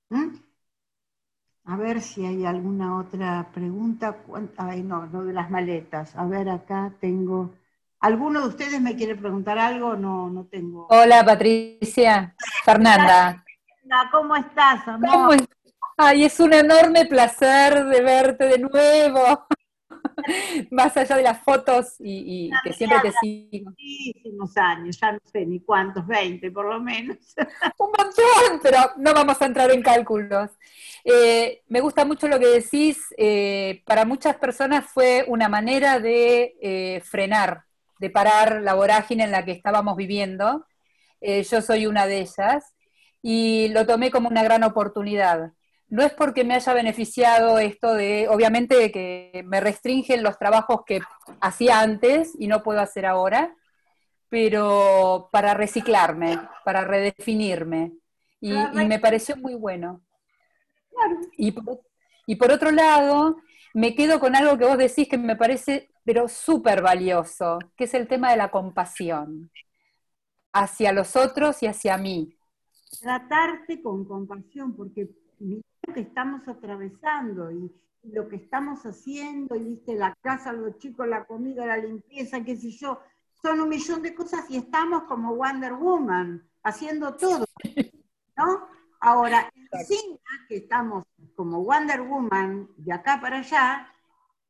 [0.09, 0.35] ¿Mm?
[1.65, 4.17] A ver si hay alguna otra pregunta.
[4.57, 6.13] Ay, no, no de las maletas.
[6.15, 7.53] A ver, acá tengo.
[8.01, 9.95] ¿Alguno de ustedes me quiere preguntar algo?
[9.95, 10.87] No, no tengo.
[10.89, 12.35] Hola, Patricia.
[12.65, 13.45] Fernanda.
[14.11, 15.37] ¿Cómo estás, amor?
[15.97, 19.47] Ay, es un enorme placer de verte de nuevo.
[20.71, 23.69] Más allá de las fotos y, que siempre te sigo.
[23.69, 27.17] Muchísimos años, ya no sé ni cuántos, 20 por lo menos.
[27.77, 30.49] un montón, pero no vamos a entrar en cálculos.
[31.03, 33.13] Eh, me gusta mucho lo que decís.
[33.17, 37.65] Eh, para muchas personas fue una manera de eh, frenar,
[37.99, 40.65] de parar la vorágine en la que estábamos viviendo.
[41.21, 42.75] yo soy una de ellas
[43.21, 45.53] y lo tomé como una gran oportunidad
[45.89, 51.01] no es porque me haya beneficiado esto de, obviamente que me restringen los trabajos que
[51.39, 53.55] hacía antes y no puedo hacer ahora,
[54.29, 57.93] pero para reciclarme, para redefinirme.
[58.41, 60.01] Y, me pareció muy bueno.
[61.37, 61.81] Y por,
[62.25, 63.37] y por otro lado,
[63.73, 67.93] me quedo con algo que vos decís que me parece, pero súper valioso, que es
[67.93, 69.51] el tema de la compasión
[70.51, 72.37] hacia los otros y hacia mí.
[73.01, 75.09] Tratarte con compasión, porque
[75.91, 77.71] que estamos atravesando y
[78.03, 82.55] lo que estamos haciendo, y viste, la casa, los chicos, la comida, la limpieza, qué
[82.55, 82.99] sé yo,
[83.41, 87.45] son un millón de cosas y estamos como Wonder Woman, haciendo todo,
[88.37, 88.67] ¿no?
[88.99, 90.17] Ahora, encima
[90.47, 91.03] que estamos
[91.35, 93.87] como Wonder Woman de acá para allá,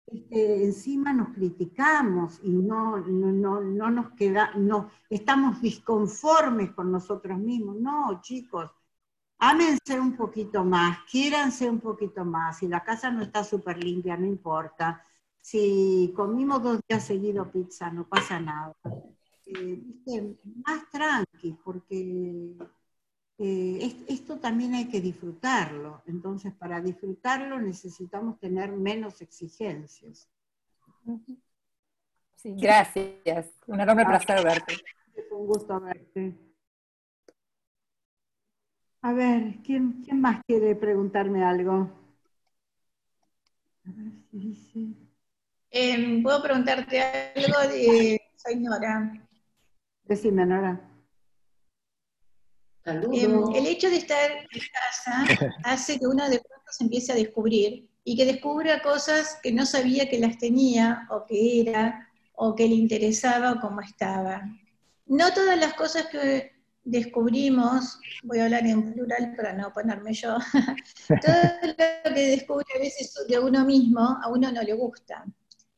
[0.06, 7.40] este, encima nos criticamos y no, no, no nos queda, no, estamos disconformes con nosotros
[7.40, 7.78] mismos.
[7.78, 8.70] No, chicos,
[9.50, 12.60] ámense un poquito más, quiéranse un poquito más.
[12.60, 15.06] Si la casa no está súper limpia, no importa.
[15.42, 18.74] Si comimos dos días seguidos pizza, no pasa nada.
[19.46, 19.82] Eh,
[20.66, 22.56] más tranqui, porque
[23.38, 26.02] eh, esto también hay que disfrutarlo.
[26.08, 30.30] Entonces, para disfrutarlo necesitamos tener menos exigencias.
[32.38, 33.52] Sí, gracias.
[33.68, 34.76] Un enorme placer verte.
[35.14, 36.53] Es un gusto verte.
[39.04, 41.92] A ver, ¿quién, ¿quién más quiere preguntarme algo?
[43.86, 44.80] A ver si dice.
[45.70, 47.60] Em, ¿Puedo preguntarte algo?
[47.68, 48.22] De...
[48.38, 49.12] Soy Nora.
[50.06, 50.90] Decime, Nora.
[52.86, 55.26] Em, el hecho de estar en casa
[55.66, 59.66] hace que uno de pronto se empiece a descubrir y que descubra cosas que no
[59.66, 64.44] sabía que las tenía o que era o que le interesaba o cómo estaba.
[65.06, 66.53] No todas las cosas que
[66.84, 70.38] descubrimos, voy a hablar en plural para no ponerme yo,
[71.08, 75.26] todo lo que descubre a veces de uno mismo, a uno no le gusta.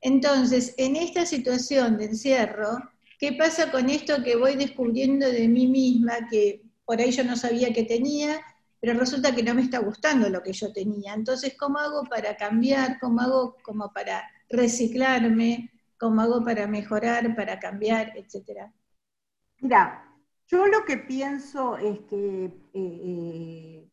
[0.02, 2.78] Entonces, en esta situación de encierro,
[3.20, 7.36] ¿qué pasa con esto que voy descubriendo de mí misma, que por ahí yo no
[7.36, 8.40] sabía que tenía,
[8.80, 11.14] pero resulta que no me está gustando lo que yo tenía?
[11.14, 13.00] Entonces, ¿cómo hago para cambiar?
[13.00, 15.72] ¿Cómo hago como para reciclarme?
[15.98, 18.72] ¿Cómo hago para mejorar, para cambiar, etcétera?
[19.62, 20.15] Mira,
[20.48, 23.90] yo lo que pienso es que eh, eh,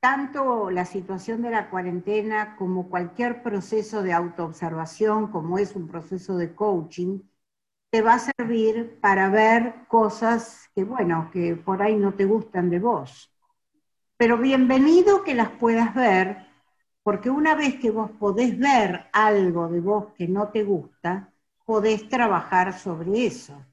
[0.00, 6.36] tanto la situación de la cuarentena como cualquier proceso de autoobservación, como es un proceso
[6.36, 7.20] de coaching,
[7.90, 12.70] te va a servir para ver cosas que, bueno, que por ahí no te gustan
[12.70, 13.32] de vos.
[14.16, 16.46] Pero bienvenido que las puedas ver,
[17.02, 21.32] porque una vez que vos podés ver algo de vos que no te gusta,
[21.64, 23.64] podés trabajar sobre eso.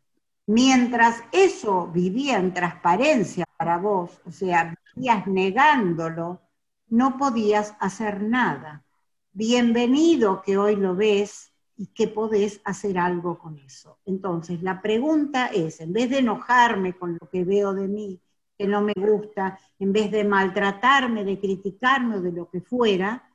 [0.52, 6.42] Mientras eso vivía en transparencia para vos, o sea, vivías negándolo,
[6.88, 8.84] no podías hacer nada.
[9.32, 14.00] Bienvenido que hoy lo ves y que podés hacer algo con eso.
[14.08, 18.20] Entonces, la pregunta es, en vez de enojarme con lo que veo de mí,
[18.58, 23.32] que no me gusta, en vez de maltratarme, de criticarme o de lo que fuera,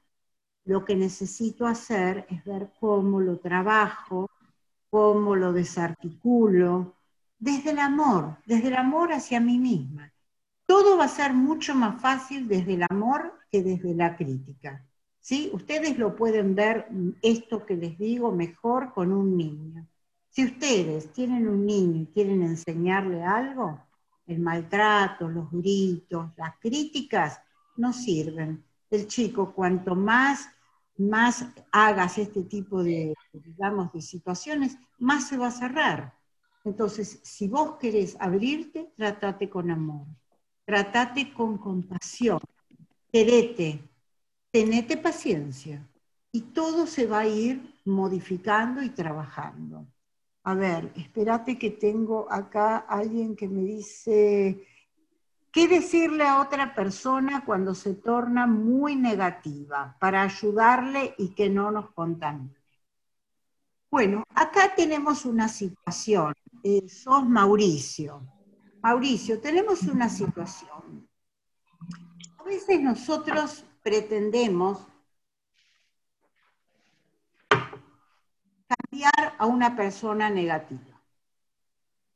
[0.65, 4.29] lo que necesito hacer es ver cómo lo trabajo,
[4.91, 6.94] cómo lo desarticulo,
[7.45, 10.11] desde el amor, desde el amor hacia mí misma.
[10.65, 14.83] Todo va a ser mucho más fácil desde el amor que desde la crítica.
[15.21, 15.51] ¿sí?
[15.53, 19.87] Ustedes lo pueden ver, mm, esto que les digo, mejor con un niño.
[20.31, 23.79] Si ustedes tienen un niño y quieren enseñarle algo,
[24.27, 27.43] el maltrato, los gritos, las críticas,
[27.77, 28.65] no sirven.
[28.91, 30.49] El chico, cuanto más,
[30.97, 36.24] más hagas este tipo de, digamos, de situaciones, más se va a cerrar.
[36.65, 40.07] Entonces, si vos querés abrirte, tratate con amor,
[40.65, 42.41] tratate con compasión,
[43.13, 43.81] querete,
[44.51, 45.87] tenete paciencia
[46.33, 49.87] y todo se va a ir modificando y trabajando.
[50.43, 54.67] A ver, espérate que tengo acá alguien que me dice,
[55.55, 61.71] ¿Qué decirle a otra persona cuando se torna muy negativa para ayudarle y que no
[61.71, 62.64] nos contamine?
[63.95, 66.35] Bueno, acá tenemos una situación.
[66.65, 68.27] Eh, sos Mauricio.
[68.83, 71.09] Mauricio, tenemos una situación.
[72.37, 74.81] A veces nosotros pretendemos
[78.67, 81.01] cambiar a una persona negativa.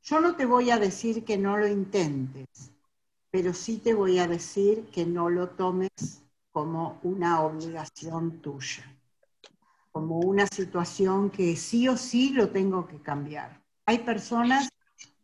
[0.02, 2.72] Yo no te voy a decir que no lo intentes,
[3.30, 8.97] pero sí te voy a decir que no lo tomes como una obligación tuya,
[9.98, 13.60] como una situación que sí o sí lo tengo que cambiar.
[13.84, 14.68] Hay personas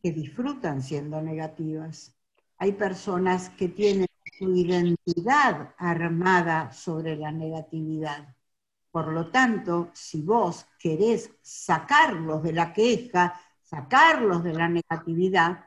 [0.02, 2.12] que disfrutan siendo negativas,
[2.58, 8.34] hay personas que tienen su identidad armada sobre la negatividad.
[8.90, 15.66] Por lo tanto, si vos querés sacarlos de la queja, sacarlos de la negatividad,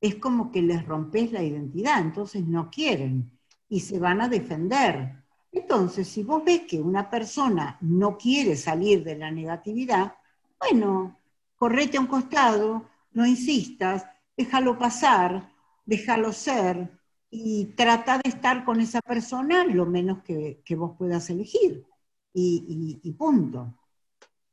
[0.00, 3.38] es como que les rompes la identidad, entonces no quieren
[3.68, 5.21] y se van a defender.
[5.52, 10.14] Entonces, si vos ves que una persona no quiere salir de la negatividad,
[10.58, 11.18] bueno,
[11.56, 15.52] correte a un costado, no insistas, déjalo pasar,
[15.84, 16.90] déjalo ser
[17.30, 21.86] y trata de estar con esa persona lo menos que, vos puedas elegir.
[22.34, 23.74] Y, punto.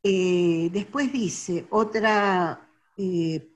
[0.04, 3.50] Eh, después dice otra, eh,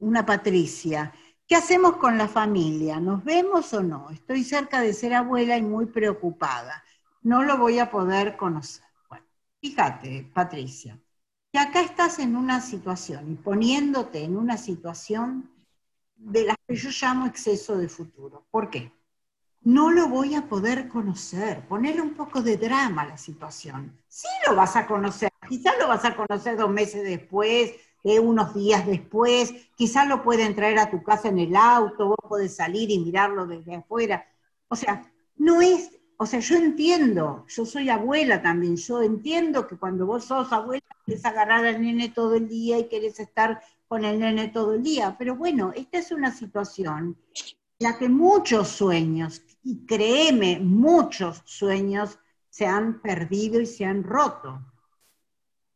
[0.00, 1.12] una Patricia,
[1.48, 3.00] ¿Qué hacemos con la familia?
[3.00, 4.10] ¿Nos vemos o no?
[4.10, 6.84] Estoy cerca de ser abuela y muy preocupada.
[7.28, 8.86] No lo voy a poder conocer.
[9.10, 9.26] Bueno,
[9.60, 10.98] fíjate, Patricia,
[11.52, 15.50] que acá estás en una situación poniéndote en una situación
[16.16, 18.46] de las que yo llamo exceso de futuro.
[18.50, 18.90] ¿Por qué?
[19.60, 21.68] No lo voy a poder conocer.
[21.68, 23.94] Ponerle un poco de drama a la situación.
[24.08, 25.28] Sí lo vas a conocer.
[25.46, 27.74] Quizás lo vas a conocer dos meses después,
[28.22, 32.56] unos días después, quizás lo pueden traer a tu casa en el auto, vos podés
[32.56, 34.26] salir y mirarlo desde afuera.
[34.68, 39.76] O sea, no es, o sea, yo entiendo, yo soy abuela también, yo entiendo que
[39.76, 44.04] cuando vos sos abuela querés agarrar al nene todo el día y querés estar con
[44.04, 47.16] el nene todo el día, pero bueno, esta es una situación
[47.78, 52.18] en la que muchos sueños, y créeme, muchos sueños
[52.50, 54.60] se han perdido y se han roto.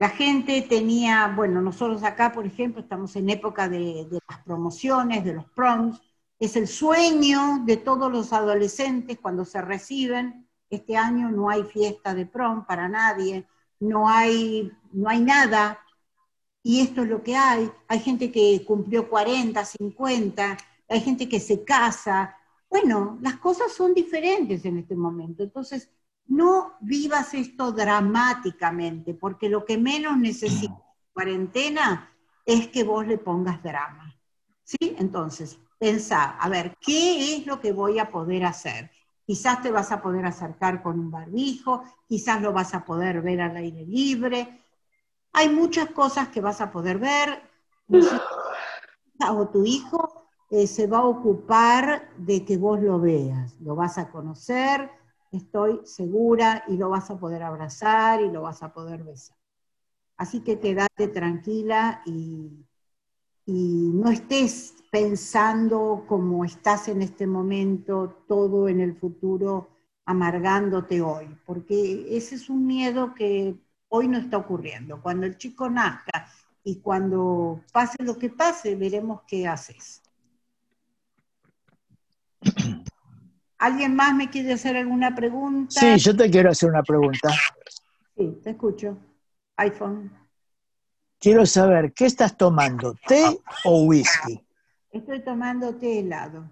[0.01, 5.35] La gente tenía, bueno, nosotros acá, por ejemplo, estamos en época de, las promociones, de
[5.35, 6.03] los proms,
[6.45, 10.49] es el sueño de todos los adolescentes cuando se reciben.
[10.69, 13.47] Este año no hay fiesta de prom para nadie,
[13.79, 15.79] no hay, no hay nada,
[16.65, 17.71] y esto es lo que hay.
[17.87, 20.57] Hay gente que cumplió 40, 50,
[20.89, 22.37] hay gente que se casa.
[22.69, 25.45] Bueno, las cosas son diferentes en este momento.
[25.45, 25.91] Entonces,
[26.27, 30.77] no vivas esto dramáticamente, porque lo que menos necesita
[31.13, 32.11] cuarentena
[32.45, 34.13] es que vos le pongas drama.
[34.65, 34.97] ¿Sí?
[34.99, 38.89] Entonces, pensá, a ver, ¿qué es lo que voy a poder hacer?
[39.27, 43.41] Quizás te vas a poder acercar con un barbijo, quizás lo vas a poder ver
[43.41, 44.63] al aire libre.
[45.33, 47.43] Hay muchas cosas que vas a poder ver.
[49.29, 53.99] O tu hijo eh, se va a ocupar de que vos lo veas, lo vas
[53.99, 54.89] a conocer,
[55.33, 59.37] estoy segura y lo vas a poder abrazar y lo vas a poder besar.
[60.17, 62.65] Así que quédate tranquila y,
[63.47, 69.71] no estés pensando como estás en este momento, todo en el futuro,
[70.05, 73.55] amargándote hoy, porque ese es un miedo que
[73.89, 75.01] hoy no está ocurriendo.
[75.01, 76.27] Cuando el chico nazca
[76.65, 80.03] y cuando pase lo que pase, veremos qué haces.
[83.59, 85.81] ¿Alguien más me quiere hacer alguna pregunta?
[85.81, 87.31] Sí, yo te quiero hacer una pregunta.
[88.17, 88.99] Sí, te escucho.
[89.57, 90.22] iPhone.
[91.23, 92.97] Quiero saber, ¿qué estás tomando?
[93.07, 93.23] ¿Té
[93.65, 94.45] o whisky?
[94.91, 96.51] Estoy tomando té helado.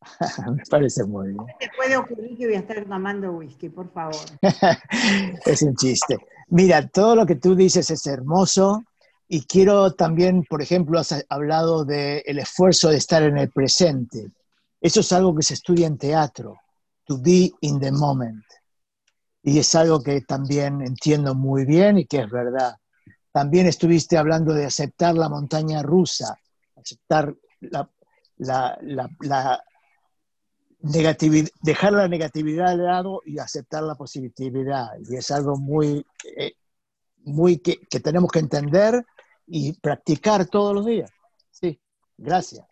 [0.50, 1.46] me parece muy bien.
[1.60, 4.16] te puede ocurrir que voy a estar tomando whisky, por favor.
[5.46, 6.18] es un chiste.
[6.48, 8.82] Mira, todo lo que tú dices es hermoso
[9.28, 14.32] y quiero también, por ejemplo, has hablado del esfuerzo de estar en el presente.
[14.80, 16.56] Eso es algo que se estudia en teatro,
[17.04, 18.42] to be in the moment.
[19.44, 22.74] Y es algo que también entiendo muy bien y que es verdad.
[23.32, 26.36] También estuviste hablando de aceptar la montaña rusa,
[26.76, 27.88] aceptar la,
[30.80, 34.88] negatividad, dejar la negatividad al lado y aceptar la positividad.
[35.08, 36.04] Y es algo muy,
[36.36, 36.54] eh,
[37.18, 39.04] muy que, que tenemos que entender
[39.46, 41.10] y practicar todos los días.
[41.50, 41.80] Sí,
[42.16, 42.66] gracias.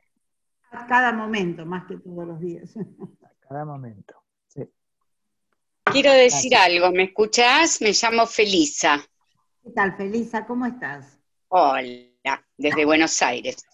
[0.71, 2.75] A cada momento, más que todos los días.
[2.77, 4.15] A cada momento,
[4.49, 4.69] sí.
[5.85, 7.81] Quiero decir algo, ¿me escuchás?
[7.81, 9.01] Me llamo Felisa.
[9.69, 10.47] ¿Qué tal, Felisa?
[10.47, 11.19] ¿Cómo estás?
[11.49, 13.67] Hola, desde Buenos Aires.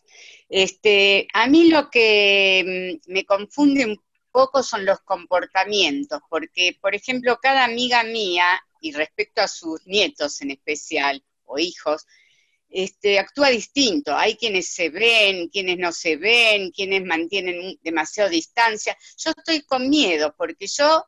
[0.49, 6.97] Este, a mí lo que mm, me confunde un poco son los comportamientos, porque, por
[6.97, 12.05] ejemplo, cada amiga mía, y respecto a sus nietos en especial, o hijos,
[12.69, 14.17] este, actúa distinto.
[14.17, 18.99] Hay quienes se ven, quienes no se ven, quienes mantienen demasiado distancia.
[19.17, 21.05] Yo estoy con miedo porque yo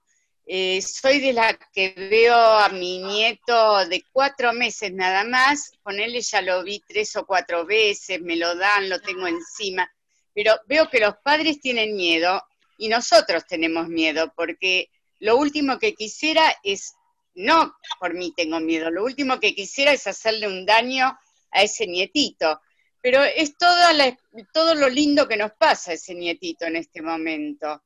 [0.48, 5.98] eh, soy de la que veo a mi nieto de cuatro meses nada más, con
[5.98, 9.92] él ya lo vi tres o cuatro veces, me lo dan, lo tengo encima,
[10.32, 12.40] pero veo que los padres tienen miedo
[12.78, 14.88] y nosotros tenemos miedo porque
[15.18, 16.94] lo último que quisiera es,
[17.34, 21.18] no por mí tengo miedo, lo último que quisiera es hacerle un daño
[21.50, 22.60] a ese nietito.
[23.02, 27.82] Pero es todo lo lindo que nos pasa a ese nietito en este momento.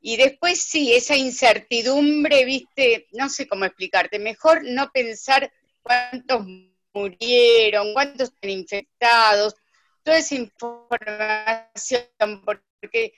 [0.00, 6.46] Y después sí, esa incertidumbre, viste, no sé cómo explicarte, mejor no pensar cuántos
[6.92, 9.54] murieron, cuántos están infectados,
[10.02, 12.04] toda esa información,
[12.44, 13.12] porque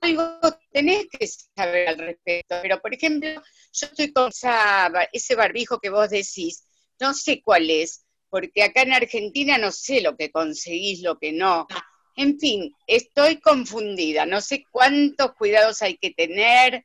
[0.00, 0.38] algo
[0.70, 2.56] tenés que saber al respecto.
[2.62, 4.30] Pero, por ejemplo, yo estoy con
[5.12, 6.64] ese barbijo que vos decís,
[7.00, 11.32] no sé cuál es, porque acá en Argentina no sé lo que conseguís, lo que
[11.32, 11.66] no.
[12.18, 16.84] En fin, estoy confundida, no sé cuántos cuidados hay que tener,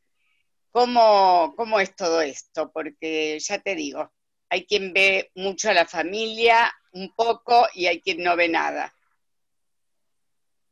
[0.69, 4.11] cómo, cómo es todo esto, porque ya te digo,
[4.47, 8.93] hay quien ve mucho a la familia, un poco, y hay quien no ve nada.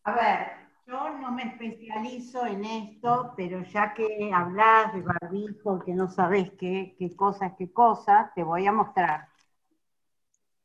[0.03, 0.51] A ver,
[0.86, 6.51] yo no me especializo en esto, pero ya que hablas de barbijo, que no sabes
[6.59, 9.28] qué, qué cosa es qué cosa, te voy a mostrar.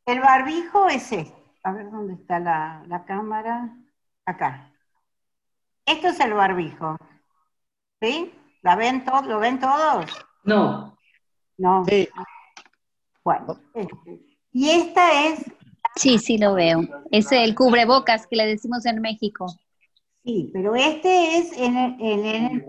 [0.05, 1.47] El barbijo es este.
[1.67, 3.77] A ver dónde está la, cámara.
[4.27, 4.73] Acá.
[5.87, 6.97] Esto es el barbijo.
[8.01, 8.33] ¿Sí?
[8.63, 9.27] ¿La ven todos?
[9.27, 10.07] ¿Lo ven todos?
[10.45, 10.99] No.
[11.57, 11.85] No.
[11.87, 12.09] Sí.
[13.25, 13.61] Bueno.
[13.73, 14.21] Este.
[14.53, 15.45] Y esta es.
[15.95, 16.81] Sí, sí lo veo.
[17.11, 19.47] Es el cubrebocas que le decimos en México.
[20.25, 22.65] Sí, pero este es en el, en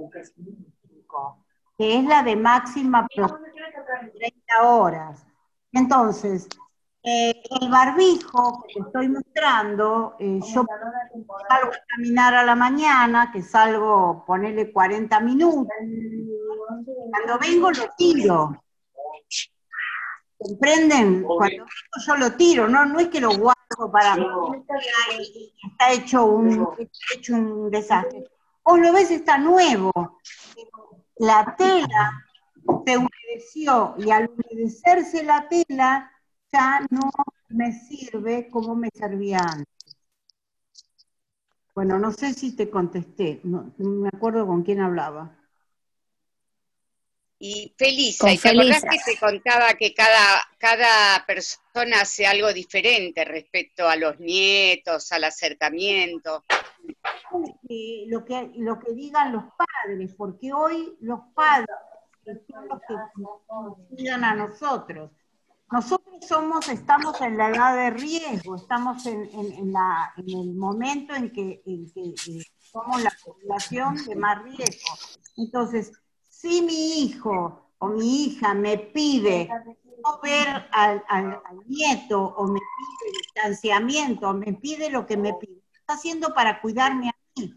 [1.78, 5.26] que es la de máxima 30 horas.
[5.72, 6.48] Entonces,
[7.10, 10.66] eh, el barbijo que te estoy mostrando, eh, yo
[11.48, 15.74] salgo a caminar a la mañana, que salgo, ponerle 40 minutos.
[17.12, 18.62] Cuando vengo lo tiro.
[20.38, 21.24] ¿Comprenden?
[21.24, 24.26] Cuando vengo yo lo tiro, no, no es que lo guardo para mí.
[25.72, 26.68] Está hecho un,
[27.16, 28.26] hecho un desastre.
[28.66, 29.94] Vos lo ves, está nuevo.
[31.20, 32.26] La tela
[32.86, 36.12] se humedeció y al humedecerse la tela,
[36.52, 37.12] ya no
[37.50, 39.98] me sirve como me servía antes.
[41.74, 45.38] Bueno, no sé si te contesté, no, me acuerdo con quién hablaba.
[47.40, 53.24] Y Felisa, ¿y te acordás que te contaba que cada, cada persona hace algo diferente
[53.26, 56.44] respecto a los nietos, al acercamiento?
[58.08, 61.68] lo, que, lo que digan los padres, porque hoy los padres
[62.50, 65.12] son los que nos cuidan a nosotros.
[65.70, 72.44] Nosotros somos, estamos en la edad de riesgo, estamos en, el momento en que, eh,
[72.72, 74.96] somos la población de más riesgo.
[75.36, 75.92] Entonces,
[76.30, 79.50] si mi hijo o mi hija me pide
[80.04, 81.04] no ver al,
[81.66, 86.62] nieto o me pide distanciamiento o me pide lo que me pide, está haciendo para
[86.62, 87.54] cuidarme a mí.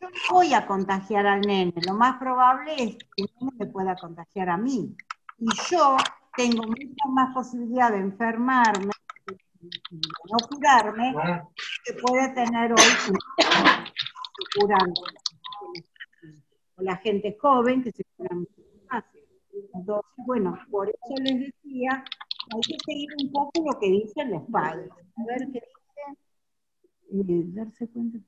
[0.00, 3.66] Yo no voy a contagiar al nene, lo más probable es que el nene me
[3.66, 4.96] pueda contagiar a mí.
[5.38, 5.96] Y yo
[6.36, 8.92] tengo mucha más posibilidad de enfermarme
[9.90, 11.14] y no curarme
[11.84, 13.16] que puede tener hoy
[14.58, 15.02] curando.
[16.76, 19.04] O la gente joven que se cura mucho más.
[19.74, 22.04] Entonces, bueno, por eso les decía,
[22.54, 24.90] hay que seguir un poco lo que dicen los padres.
[24.90, 26.16] A ver qué dicen.
[27.28, 28.18] Eh, darse cuenta.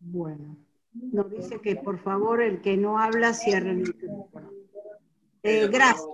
[0.00, 0.67] Bueno.
[0.92, 4.50] Nos dice que por favor el que no habla cierre el micrófono.
[5.42, 6.06] Eh, gracias.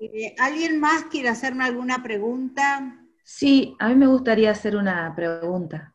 [0.00, 3.04] Eh, ¿Alguien más quiere hacerme alguna pregunta?
[3.24, 5.94] Sí, a mí me gustaría hacer una pregunta,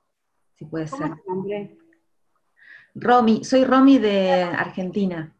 [0.55, 1.17] si puede ¿Cómo ser.
[1.17, 1.77] Es nombre?
[2.95, 5.33] Romy, soy Romy de Argentina.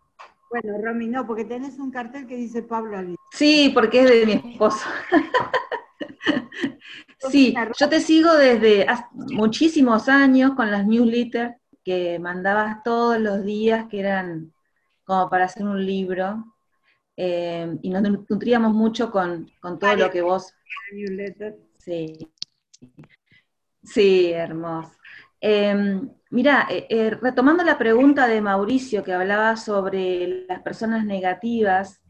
[0.49, 3.15] Bueno, Romy, no, porque tenés un cartel que dice Pablo Ali.
[3.31, 4.87] Sí, porque es de mi esposo.
[7.29, 13.87] sí, yo te sigo desde muchísimos años con las newsletters que mandabas todos los días,
[13.89, 14.53] que eran
[15.03, 16.45] como para hacer un libro,
[17.15, 20.53] eh, y nos nutríamos mucho con, todo lo que vos...
[21.77, 22.17] Sí,
[23.83, 24.91] sí, hermoso.
[25.39, 32.01] Em, mira, eh, eh, retomando la pregunta de Mauricio que hablaba sobre las personas negativas,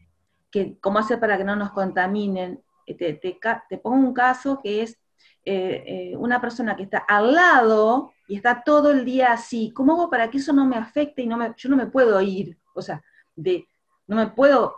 [0.50, 4.98] que cómo hacer para que no nos contaminen, te, te, pongo un caso que es
[5.46, 9.92] eh, eh, una persona que está al lado y está todo el día así, ¿cómo
[9.92, 12.58] hago para que eso no me afecte y no me, yo no me puedo ir?
[12.74, 13.02] O sea,
[13.36, 13.66] de,
[14.06, 14.76] no me puedo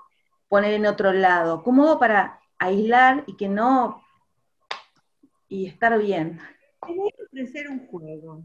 [0.49, 1.63] poner en otro lado.
[1.63, 4.03] ¿Cómo hago para aislar y que no...
[5.49, 6.41] y estar bien?
[6.85, 8.43] Tenés que ofrecer un juego.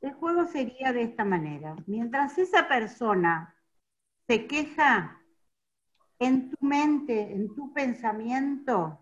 [0.00, 1.76] El juego sería de esta manera.
[1.86, 3.54] Mientras esa persona
[4.26, 5.20] se queja
[6.18, 9.00] en tu mente, en tu pensamiento,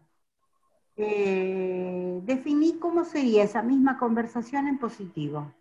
[0.97, 5.53] eh, definí cómo sería esa misma conversación en positivo.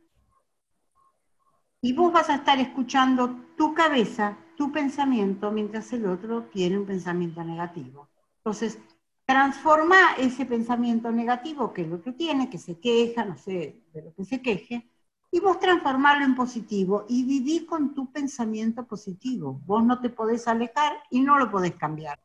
[1.82, 6.86] Y vos vas a estar escuchando tu cabeza, tu pensamiento, mientras el otro tiene un
[6.86, 8.10] pensamiento negativo.
[8.38, 8.80] Entonces,
[9.26, 14.14] transforma ese pensamiento negativo que el otro tiene, que se queja, no sé de lo
[14.14, 14.90] que se queje,
[15.32, 19.60] y vos transformarlo en positivo y vivir con tu pensamiento positivo.
[19.66, 22.20] Vos no te podés alejar y no lo podés cambiar.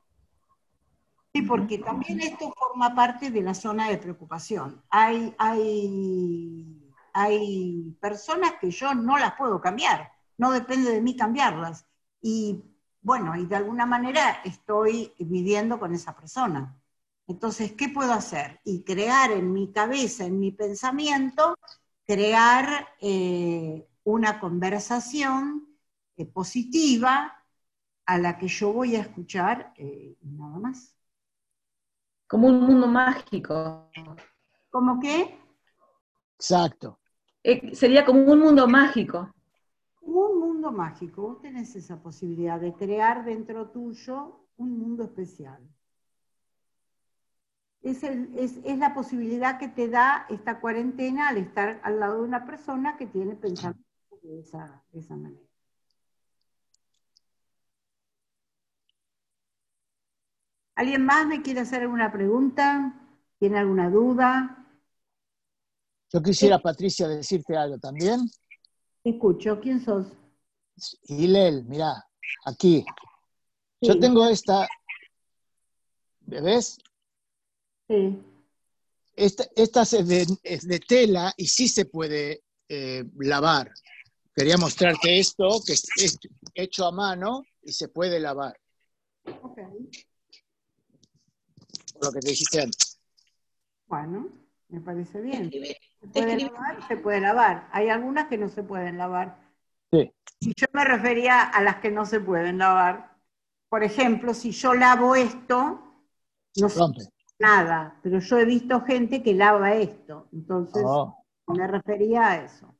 [1.32, 4.82] Sí, porque también esto forma parte de la zona de preocupación.
[4.90, 11.86] Hay, hay, hay personas que yo no las puedo cambiar, no depende de mí cambiarlas.
[12.20, 12.64] Y
[13.00, 16.76] bueno, y de alguna manera estoy viviendo con esa persona.
[17.28, 18.60] Entonces, ¿qué puedo hacer?
[18.64, 21.56] Y crear en mi cabeza, en mi pensamiento,
[22.06, 25.68] crear eh, una conversación
[26.16, 27.44] eh, positiva
[28.06, 30.96] a la que yo voy a escuchar eh, nada más.
[32.30, 33.90] Como un mundo mágico.
[34.70, 35.36] ¿Cómo qué?
[36.36, 36.98] Exacto.
[37.74, 39.34] sería como un mundo mágico.
[40.00, 41.22] Un mundo mágico.
[41.22, 45.60] Vos tenés esa posibilidad de crear dentro tuyo un mundo especial
[47.82, 52.44] es, es, la posibilidad que te da esta cuarentena al estar al lado de una
[52.44, 53.84] persona que tiene pensamiento
[54.22, 55.49] de esa, de esa manera.
[60.80, 62.98] ¿Alguien más me quiere hacer alguna pregunta?
[63.38, 64.66] ¿Tiene alguna duda?
[66.10, 68.20] Yo quisiera, Patricia, decirte algo también.
[69.04, 70.06] Escucho, ¿quién sos?
[71.02, 72.02] Hilel, mira,
[72.46, 72.82] aquí.
[73.82, 74.66] Yo tengo esta,
[76.20, 76.78] ¿ves?
[79.14, 79.44] Esta,
[79.82, 83.70] es, de, tela y sí se puede eh, lavar.
[84.34, 86.18] Quería mostrarte esto, que es,
[86.54, 88.58] hecho a mano y se puede lavar.
[92.00, 93.00] Lo que te dijiste antes.
[93.86, 94.28] Bueno,
[94.68, 95.50] me parece bien.
[95.50, 97.68] Se puede lavar, se puede lavar.
[97.72, 99.38] Hay algunas que no se pueden lavar.
[99.92, 100.12] Sí.
[100.40, 103.16] Y yo me refería a las que no se pueden lavar.
[103.68, 105.82] Por ejemplo, si yo lavo esto,
[106.56, 107.02] no Rompe
[107.40, 111.24] nada, pero yo he visto gente que lava esto, entonces oh.
[111.46, 112.72] me refería a eso.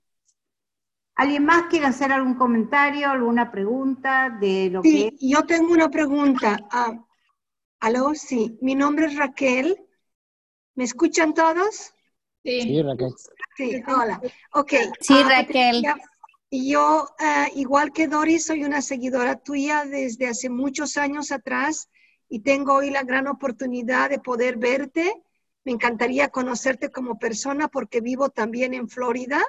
[1.16, 6.58] ¿Alguien más quiere hacer algún comentario, alguna pregunta de lo sí, yo tengo una pregunta.
[6.70, 6.92] Ah,
[7.80, 8.14] ¿Aló?
[8.14, 9.82] Sí, mi nombre es Raquel.
[10.74, 11.94] ¿Me escuchan todos?
[12.44, 13.14] Sí, Raquel.
[13.56, 14.20] Sí, hola.
[14.52, 14.72] Ok.
[15.00, 15.82] Sí, ah, Raquel.
[16.50, 21.88] Yo, ah, igual que Doris, soy una seguidora tuya desde hace muchos años atrás
[22.28, 25.22] y tengo hoy la gran oportunidad de poder verte.
[25.64, 29.42] Me encantaría conocerte como persona porque vivo también en Florida.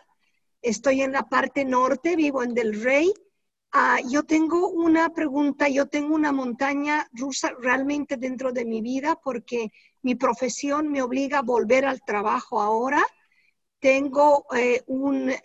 [0.61, 3.13] Estoy en la parte norte, vivo en Del Rey.
[3.73, 9.15] Ah, yo tengo una pregunta, yo tengo una montaña rusa realmente dentro de mi vida
[9.23, 13.01] porque mi profesión me obliga a volver al trabajo ahora.
[13.79, 14.83] Tengo eh,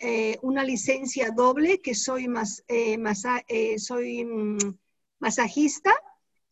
[0.01, 4.57] eh, una licencia doble que soy, más, eh, soy mm,
[5.19, 5.93] masajista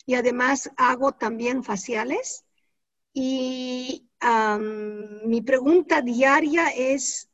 [0.05, 2.45] y además hago también faciales.
[3.13, 4.09] Y
[5.25, 7.29] mi pregunta diaria es,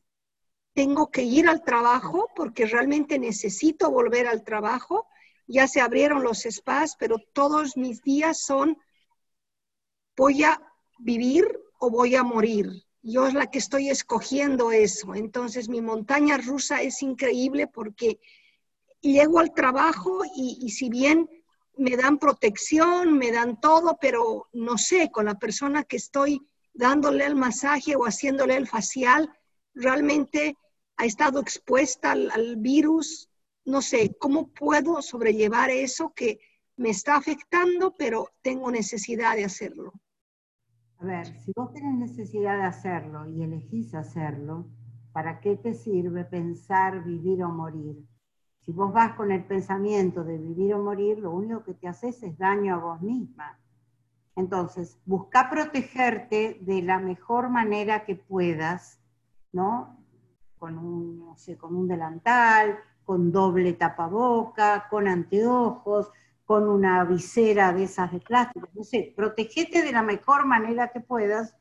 [0.74, 5.08] ¿tengo que ir al trabajo porque realmente necesito volver al trabajo?
[5.48, 8.78] Ya se abrieron los spas, pero todos mis días son,
[10.16, 10.62] voy a
[11.00, 12.86] vivir o voy a morir.
[13.04, 15.16] Yo es la que estoy escogiendo eso.
[15.16, 18.20] Entonces mi montaña rusa es increíble porque
[19.02, 21.28] llego al trabajo y, si bien
[21.76, 27.26] me dan protección, me dan todo, pero no sé, con la persona que estoy dándole
[27.26, 29.34] el masaje o haciéndole el facial,
[29.74, 30.58] realmente
[30.98, 33.30] ha estado expuesta al, virus.
[33.66, 36.40] No sé, ¿cómo puedo sobrellevar eso que
[36.78, 39.94] me está afectando, pero tengo necesidad de hacerlo?
[40.98, 44.68] A ver, si vos tenés necesidad de hacerlo y elegís hacerlo,
[45.12, 47.98] ¿para qué te sirve pensar, vivir o morir?
[48.60, 52.22] Si vos vas con el pensamiento de vivir o morir, lo único que te haces
[52.22, 53.60] es daño a vos misma.
[54.36, 59.01] Entonces, busca protegerte de la mejor manera que puedas,
[59.54, 59.98] ¿no?
[60.58, 66.12] Con un, no con un delantal, con doble tapaboca, con anteojos,
[66.46, 71.00] con una visera de esas de plástico, no sé, protegete de la mejor manera que
[71.00, 71.56] puedas,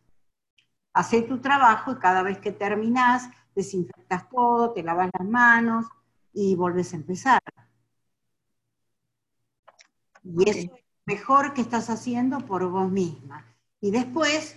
[0.92, 5.86] haz tu trabajo y cada vez que terminas desinfectas todo, te lavas las manos
[6.32, 7.40] y volves a empezar.
[10.24, 10.76] Y eso es lo
[11.06, 13.46] mejor que estás haciendo por vos misma.
[13.80, 14.56] Y después,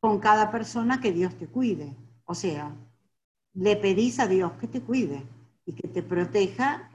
[0.00, 1.96] con cada persona que Dios te cuide.
[2.30, 2.76] O sea,
[3.54, 5.26] le pedís a Dios que te cuide
[5.64, 6.90] y que te proteja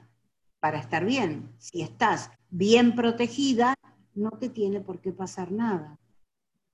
[0.59, 1.51] para estar bien.
[1.57, 3.73] Si estás bien protegida,
[4.13, 5.97] no te tiene por qué pasar nada.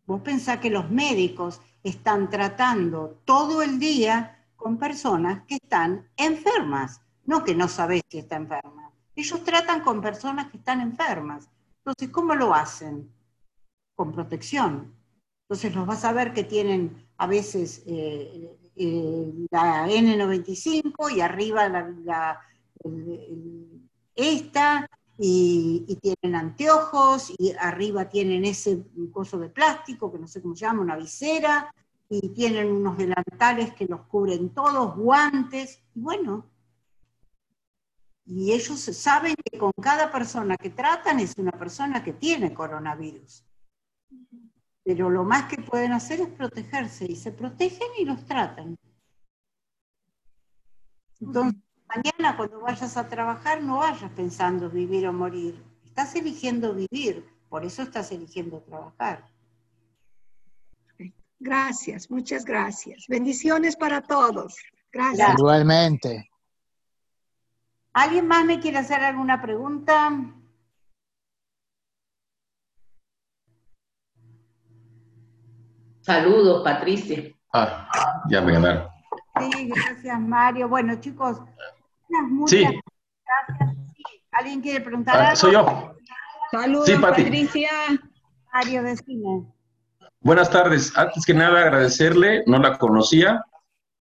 [0.05, 7.01] Vos pensás que los médicos están tratando todo el día con personas que están enfermas,
[7.23, 8.91] no que no sabés si está enferma.
[9.15, 11.47] Ellos tratan con personas que están enfermas.
[11.77, 13.09] Entonces, ¿cómo lo hacen?
[13.95, 14.93] Con protección.
[15.45, 21.67] Entonces los vas a ver que tienen a veces eh, eh, la N95 y arriba
[21.67, 22.39] la,
[24.15, 30.55] esta, y, tienen anteojos, y arriba tienen ese coso de plástico, que no sé cómo
[30.55, 31.73] se llama, una visera,
[32.07, 36.45] y tienen unos delantales que los cubren todos, guantes, y bueno,
[38.25, 43.43] y ellos saben que con cada persona que tratan es una persona que tiene coronavirus.
[44.89, 48.75] Pero lo más que pueden hacer es protegerse y se protegen y los tratan.
[51.21, 55.63] Entonces, mañana cuando vayas a trabajar no vayas pensando vivir o morir.
[55.85, 59.29] Estás eligiendo vivir, por eso estás eligiendo trabajar.
[61.37, 63.05] Gracias, muchas gracias.
[63.07, 64.55] Bendiciones para todos.
[64.91, 65.37] Gracias.
[65.37, 66.31] Igualmente.
[67.93, 70.33] ¿Alguien más me quiere hacer alguna pregunta?
[76.09, 77.23] Saludos, Patricia.
[77.53, 77.87] Ah,
[78.31, 78.87] ya me ganaron.
[79.39, 80.67] Sí, gracias, Mario.
[80.67, 81.37] Bueno, chicos,
[82.29, 83.77] muchas, gracias.
[84.31, 85.35] ¿Alguien quiere preguntar ah, algo?
[85.35, 85.93] Soy yo.
[86.49, 87.69] Saludos, Patricia.
[88.51, 89.45] Mario, decime.
[90.21, 90.97] Buenas tardes.
[90.97, 93.45] Antes que nada, agradecerle, no la conocía.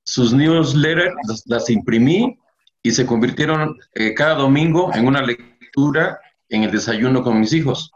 [0.06, 2.40] Sus newsletters las, las imprimí
[2.84, 7.92] y se convirtieron eh, cada domingo en una lectura en el desayuno con mis hijos.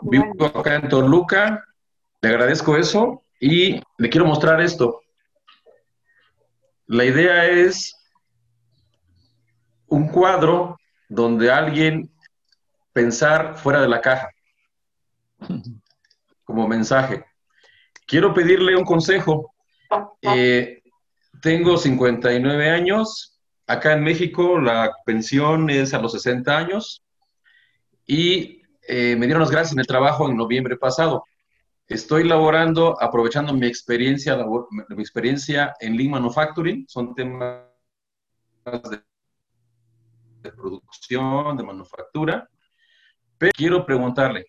[0.00, 1.62] Vivo acá en Toluca,
[2.22, 5.00] le agradezco eso y le quiero mostrar esto.
[6.86, 7.96] La idea es
[9.86, 10.78] un cuadro
[11.08, 12.10] donde alguien
[12.92, 14.30] pensar fuera de la caja,
[16.44, 17.24] como mensaje.
[18.06, 19.54] Quiero pedirle un consejo.
[20.22, 20.82] Eh,
[21.40, 23.34] tengo 59 años,
[23.66, 27.02] Acá en México la pensión es a los 60 años
[28.06, 31.24] y eh, me dieron las gracias en el trabajo en noviembre pasado.
[31.86, 37.64] Estoy laborando, aprovechando mi experiencia, mi experiencia en Lean Manufacturing, son temas
[38.64, 39.02] de,
[40.42, 42.48] de producción, de manufactura,
[43.36, 44.46] pero quiero preguntarle,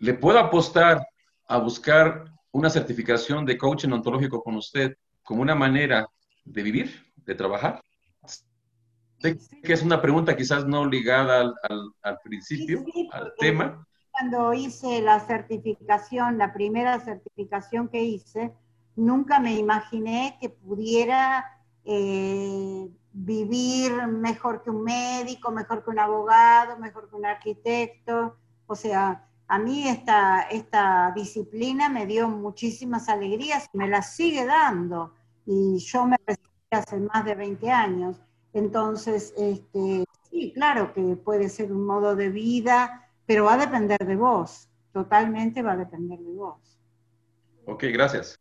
[0.00, 1.06] ¿le puedo apostar
[1.46, 6.08] a buscar una certificación de coaching ontológico con usted como una manera
[6.44, 7.80] de vivir, de trabajar?
[9.20, 11.52] que es una pregunta quizás no ligada
[12.02, 12.82] al, principio,
[13.12, 13.86] al tema.
[14.20, 18.52] Cuando hice la certificación, la primera certificación que hice,
[18.94, 26.76] nunca me imaginé que pudiera eh, vivir mejor que un médico, mejor que un abogado,
[26.78, 28.36] mejor que un arquitecto.
[28.66, 35.14] O sea, a mí esta, esta disciplina me dio muchísimas alegrías, me las sigue dando.
[35.46, 38.20] Y yo me recibí hace más de 20 años.
[38.52, 44.04] Entonces, este, sí, claro que puede ser un modo de vida, pero va a depender
[44.04, 46.80] de vos, totalmente va a depender de vos.
[47.64, 48.40] Ok, gracias.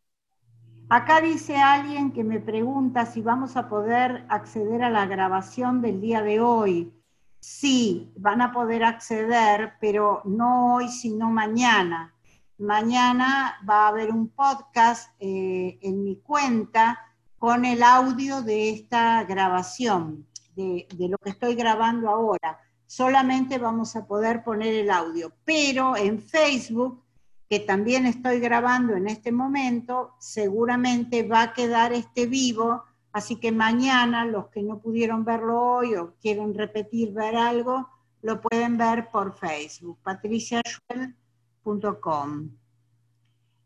[0.89, 6.01] Acá dice alguien que me pregunta si vamos a poder acceder a la grabación del
[6.01, 6.91] día de hoy.
[7.39, 12.15] Sí, van a poder acceder, pero no hoy, sino mañana.
[12.57, 16.99] Mañana va a haber un podcast eh, en mi cuenta
[17.37, 20.25] con el audio de esta grabación,
[20.55, 22.59] de, lo que estoy grabando ahora.
[22.89, 27.03] Solamente vamos a poder poner el audio, pero en Facebook,
[27.47, 33.51] que también estoy grabando en este momento, seguramente va a quedar este vivo, así que
[33.51, 37.87] mañana los que no pudieron verlo hoy o quieren repetir ver algo,
[38.23, 42.49] lo pueden ver por Facebook, patriciaschuel.com.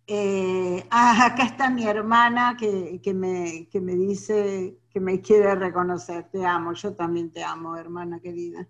[0.06, 6.30] Eh, ah, acá está mi hermana que, me, me, dice que me quiere reconocer.
[6.30, 8.68] Te amo, yo también te amo, hermana querida.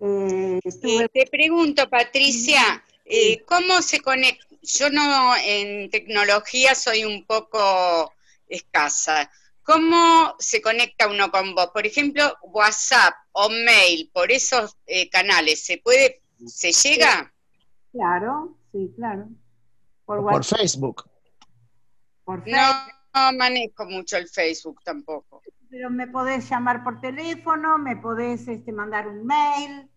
[0.00, 2.82] Eh, eh, te pregunto, Patricia,
[3.46, 4.46] ¿cómo se conecta?
[4.62, 8.12] Yo no en tecnología soy un poco
[8.48, 9.30] escasa.
[9.62, 11.68] ¿Cómo se conecta uno con vos?
[11.68, 14.76] Por ejemplo, WhatsApp o mail, por esos
[15.10, 17.32] canales, ¿se puede ¿Se llega?
[17.92, 19.28] Claro, sí, claro.
[20.04, 21.04] Por, Facebook.
[22.24, 22.56] Por Facebook.
[23.14, 25.42] No, manejo mucho el Facebook tampoco.
[25.68, 29.89] Pero me podés llamar por teléfono, me podés este, mandar un mail.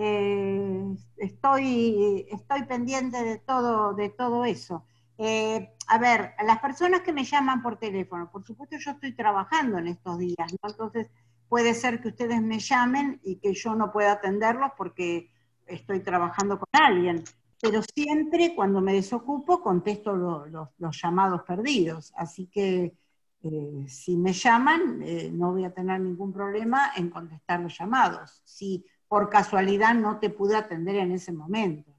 [0.00, 4.84] Eh, estoy, estoy pendiente de todo, de todo eso.
[5.18, 9.76] Eh, a ver, las personas que me llaman por teléfono, por supuesto yo estoy trabajando
[9.78, 10.70] en estos días, ¿no?
[10.70, 11.10] Entonces
[11.48, 15.32] puede ser que ustedes me llamen y que yo no pueda atenderlos porque
[15.66, 17.24] estoy trabajando con alguien,
[17.60, 22.94] pero siempre cuando me desocupo contesto los llamados perdidos, así que
[23.42, 28.40] eh, si me llaman eh, no voy a tener ningún problema en contestar los llamados,
[28.44, 31.90] si por casualidad no te pude atender en ese momento.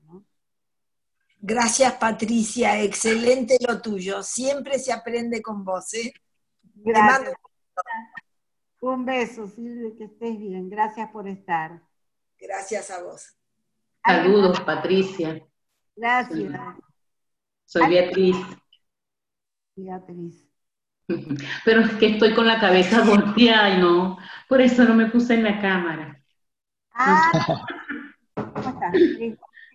[1.41, 5.93] Gracias Patricia, excelente lo tuyo, siempre se aprende con vos.
[5.93, 6.13] ¿eh?
[6.61, 7.33] Gracias.
[8.81, 11.81] Un beso, Silvia, que estés bien, gracias por estar.
[12.39, 13.35] Gracias a vos.
[14.05, 15.45] Saludos, Patricia.
[15.95, 16.53] Gracias.
[17.65, 18.37] Soy Beatriz.
[19.75, 20.45] Beatriz.
[21.65, 25.33] Pero es que estoy con la cabeza volteada y no, por eso no me puse
[25.33, 26.18] en la cámara.
[26.93, 27.31] Ah,
[28.35, 28.93] ¿cómo estás?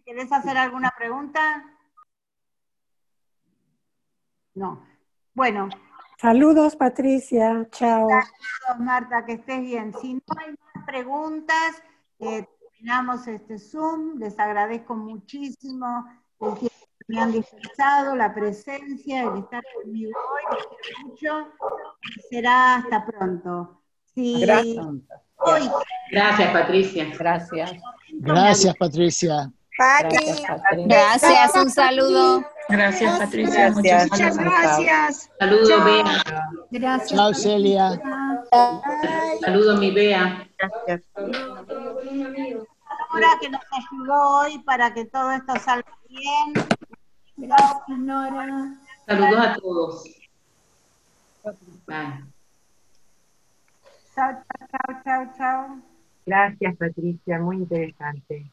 [0.05, 1.65] ¿Quieres hacer alguna pregunta?
[4.55, 4.87] No.
[5.33, 5.69] Bueno.
[6.19, 7.67] Saludos, Patricia.
[7.71, 8.09] Chao.
[8.09, 9.93] Saludos, Marta, que estés bien.
[10.01, 11.83] Si no hay más preguntas,
[12.21, 14.19] eh, terminamos este Zoom.
[14.19, 16.07] Les agradezco muchísimo
[16.41, 16.69] el que
[17.09, 20.57] me han dispensado, la presencia, el estar conmigo hoy.
[20.57, 21.53] Les quiero mucho.
[22.31, 23.83] Será hasta pronto.
[24.15, 24.87] Gracias.
[26.11, 27.07] Gracias, Patricia.
[27.19, 27.73] Gracias.
[28.13, 29.53] Gracias, Patricia.
[30.87, 32.45] Gracias, un saludo.
[32.69, 33.71] Gracias, Patricia.
[33.73, 35.31] Muchas gracias.
[35.39, 36.23] Saludos, Bea.
[36.71, 37.11] Gracias.
[37.11, 38.01] Chao, Celia.
[39.41, 40.49] Saludos, mi Bea.
[40.59, 41.03] Gracias.
[43.11, 46.53] Ahora que nos ayudó hoy para que todo esto salga bien.
[47.37, 48.75] Gracias, Nora.
[49.07, 50.05] Saludos a todos.
[51.87, 52.34] Bye.
[54.15, 54.33] Chao,
[54.71, 55.83] chao, chao, chao.
[56.27, 57.39] Gracias, Patricia.
[57.39, 58.51] Muy interesante.